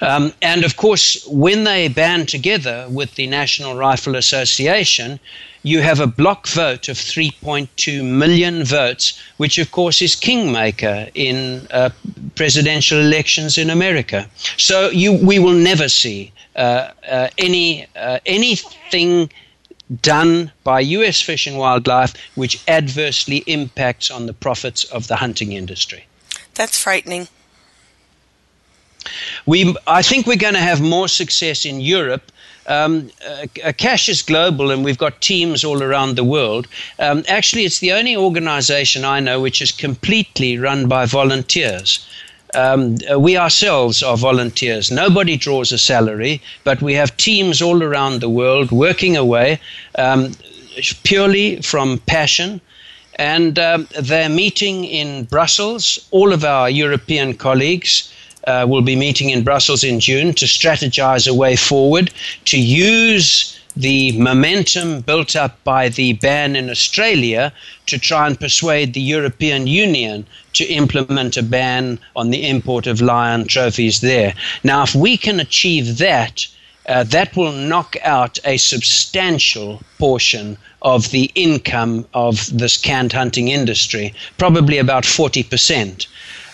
[0.00, 5.20] Um, and of course, when they band together with the National Rifle Association,
[5.62, 11.66] you have a block vote of 3.2 million votes, which of course is kingmaker in
[11.72, 11.90] uh,
[12.36, 14.28] presidential elections in America.
[14.56, 19.28] So you, we will never see uh, uh, any uh, anything
[20.02, 21.20] done by U.S.
[21.20, 26.06] Fish and Wildlife which adversely impacts on the profits of the hunting industry.
[26.54, 27.28] That's frightening.
[29.44, 32.32] We, I think we're going to have more success in Europe.
[32.66, 36.66] Um, uh, CASH is global, and we've got teams all around the world.
[36.98, 42.04] Um, actually, it's the only organization I know which is completely run by volunteers.
[42.56, 44.90] Um, uh, we ourselves are volunteers.
[44.90, 49.60] Nobody draws a salary, but we have teams all around the world working away
[49.98, 50.32] um,
[51.04, 52.62] purely from passion.
[53.18, 56.08] And um, they're meeting in Brussels.
[56.10, 58.10] All of our European colleagues
[58.46, 62.10] uh, will be meeting in Brussels in June to strategize a way forward,
[62.46, 67.52] to use the momentum built up by the ban in Australia
[67.84, 73.02] to try and persuade the European Union to implement a ban on the import of
[73.02, 74.32] lion trophies there.
[74.64, 76.46] Now, if we can achieve that,
[76.88, 83.48] uh, that will knock out a substantial portion of the income of this canned hunting
[83.48, 86.06] industry, probably about 40%.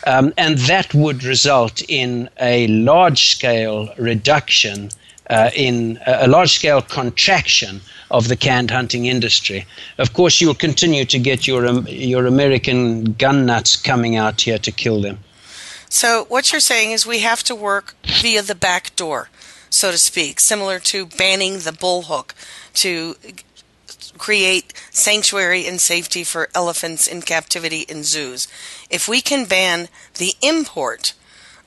[0.07, 4.91] Um, and that would result in a large scale reduction
[5.33, 7.81] uh, in a large scale contraction
[8.11, 9.65] of the canned hunting industry.
[9.97, 14.59] Of course, you'll continue to get your, um, your American gun nuts coming out here
[14.59, 15.19] to kill them.
[15.89, 19.31] So, what you're saying is we have to work via the back door,
[19.71, 22.35] so to speak, similar to banning the bullhook
[22.75, 23.17] to
[24.19, 28.49] create sanctuary and safety for elephants in captivity in zoos.
[28.91, 31.15] If we can ban the import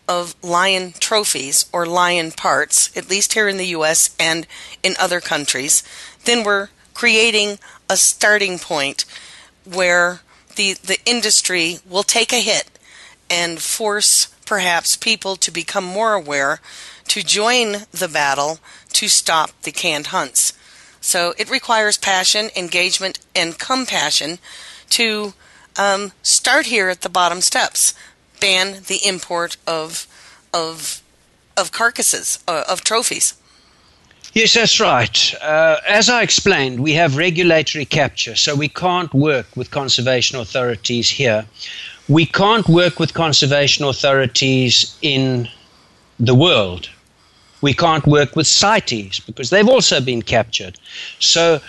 [0.07, 4.45] of lion trophies or lion parts, at least here in the US and
[4.83, 5.83] in other countries,
[6.25, 9.05] then we're creating a starting point
[9.63, 10.21] where
[10.55, 12.69] the, the industry will take a hit
[13.29, 16.59] and force perhaps people to become more aware
[17.07, 18.59] to join the battle
[18.93, 20.53] to stop the canned hunts.
[21.01, 24.39] So it requires passion, engagement, and compassion
[24.91, 25.33] to
[25.77, 27.93] um, start here at the bottom steps
[28.39, 30.07] ban the import of
[30.53, 31.01] of
[31.57, 33.35] of carcasses uh, of trophies.
[34.33, 35.33] Yes, that's right.
[35.41, 41.09] Uh, as I explained, we have regulatory capture, so we can't work with conservation authorities
[41.09, 41.45] here.
[42.09, 45.47] We can't work with conservation authorities in
[46.19, 46.89] the world.
[47.61, 50.77] We can't work with CITES because they've also been captured.
[51.19, 51.61] So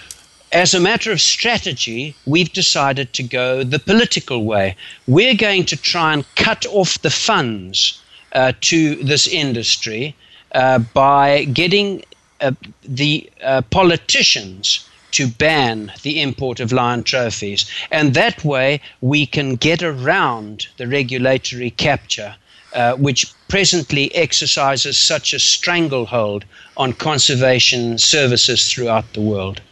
[0.53, 4.77] as a matter of strategy, we've decided to go the political way.
[5.07, 8.01] We're going to try and cut off the funds
[8.33, 10.15] uh, to this industry
[10.53, 12.05] uh, by getting
[12.41, 17.69] uh, the uh, politicians to ban the import of lion trophies.
[17.91, 22.37] And that way, we can get around the regulatory capture.
[22.73, 26.45] Uh, which presently exercises such a stranglehold
[26.77, 29.63] on conservation services throughout the world.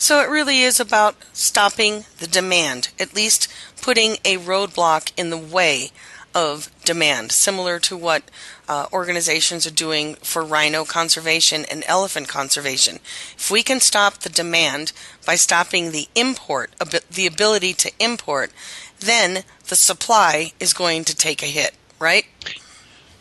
[0.00, 3.48] So it really is about stopping the demand, at least
[3.82, 5.90] putting a roadblock in the way
[6.34, 8.22] of demand, similar to what
[8.66, 12.96] uh, organizations are doing for rhino conservation and elephant conservation.
[13.36, 14.92] If we can stop the demand
[15.26, 16.70] by stopping the import,
[17.10, 18.52] the ability to import,
[19.00, 22.24] then the supply is going to take a hit, right?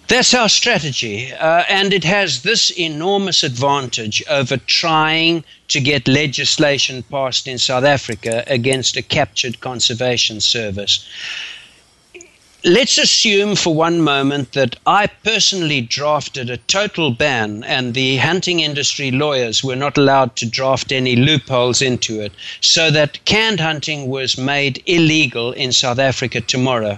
[0.10, 7.03] That's our strategy, uh, and it has this enormous advantage over trying to get legislation
[7.03, 11.07] passed in South Africa against a captured conservation service.
[12.66, 18.62] Let's assume for one moment that I personally drafted a total ban and the hunting
[18.62, 22.32] industry lawyers were not allowed to draft any loopholes into it,
[22.62, 26.97] so that canned hunting was made illegal in South Africa tomorrow.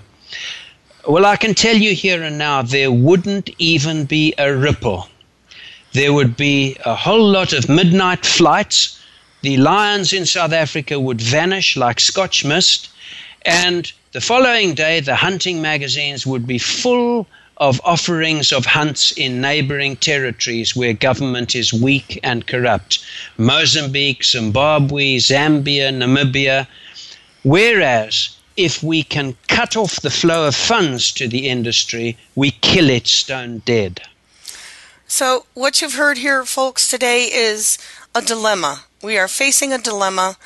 [1.08, 5.10] Well, I can tell you here and now, there wouldn't even be a ripple.
[5.94, 9.00] There would be a whole lot of midnight flights.
[9.42, 12.90] The lions in South Africa would vanish like Scotch mist.
[13.44, 17.26] And the following day, the hunting magazines would be full
[17.58, 23.04] of offerings of hunts in neighboring territories where government is weak and corrupt
[23.38, 26.68] Mozambique, Zimbabwe, Zambia, Namibia.
[27.44, 28.30] Whereas
[28.64, 33.08] if we can cut off the flow of funds to the industry, we kill it
[33.08, 34.02] stone dead.
[35.08, 37.78] So, what you've heard here, folks, today is
[38.16, 38.86] a dilemma.
[39.04, 40.38] We are facing a dilemma.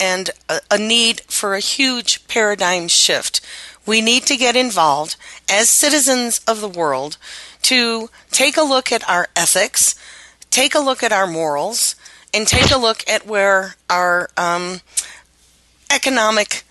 [0.00, 3.40] and a, a need for a huge paradigm shift.
[3.86, 5.16] We need to get involved
[5.48, 7.18] as citizens of the world
[7.62, 9.94] to take a look at our ethics,
[10.50, 11.94] take a look at our morals,
[12.34, 14.80] and take a look at where our um,
[15.90, 16.64] economic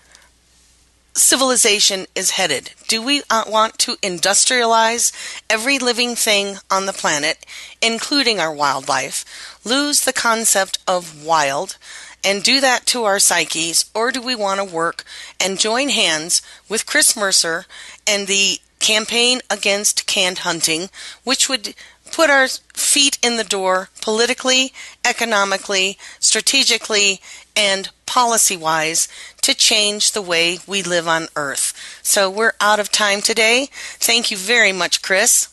[1.14, 2.72] civilization is headed.
[2.88, 5.12] Do we want to industrialize
[5.48, 7.44] every living thing on the planet,
[7.80, 9.24] including our wildlife,
[9.64, 11.76] lose the concept of wild,
[12.24, 15.04] and do that to our psyches, or do we want to work
[15.40, 17.66] and join hands with Chris Mercer
[18.06, 20.88] and the campaign against canned hunting,
[21.24, 21.74] which would
[22.12, 24.72] put our feet in the door politically,
[25.04, 27.20] economically, strategically,
[27.56, 29.08] and policy wise
[29.40, 31.72] to change the way we live on Earth.
[32.02, 33.68] So we're out of time today.
[33.72, 35.48] Thank you very much, Chris.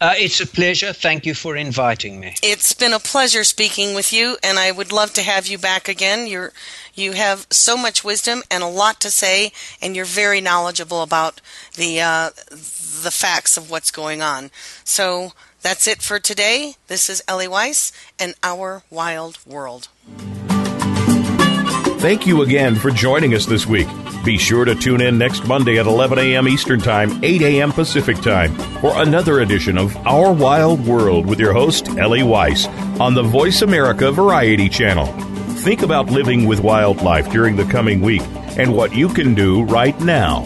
[0.00, 0.92] Uh, it's a pleasure.
[0.92, 2.34] Thank you for inviting me.
[2.42, 5.88] It's been a pleasure speaking with you, and I would love to have you back
[5.88, 6.26] again.
[6.26, 6.52] You're
[6.94, 11.40] you have so much wisdom and a lot to say, and you're very knowledgeable about
[11.76, 12.30] the uh,
[13.02, 14.50] the facts of what's going on.
[14.84, 15.32] So
[15.62, 16.74] that's it for today.
[16.88, 19.88] This is Ellie Weiss and Our Wild World.
[22.00, 23.88] Thank you again for joining us this week.
[24.26, 26.48] Be sure to tune in next Monday at 11 a.m.
[26.48, 27.72] Eastern Time, 8 a.m.
[27.72, 32.66] Pacific Time for another edition of Our Wild World with your host, Ellie Weiss,
[33.00, 35.06] on the Voice America Variety Channel.
[35.56, 38.22] Think about living with wildlife during the coming week
[38.58, 40.44] and what you can do right now.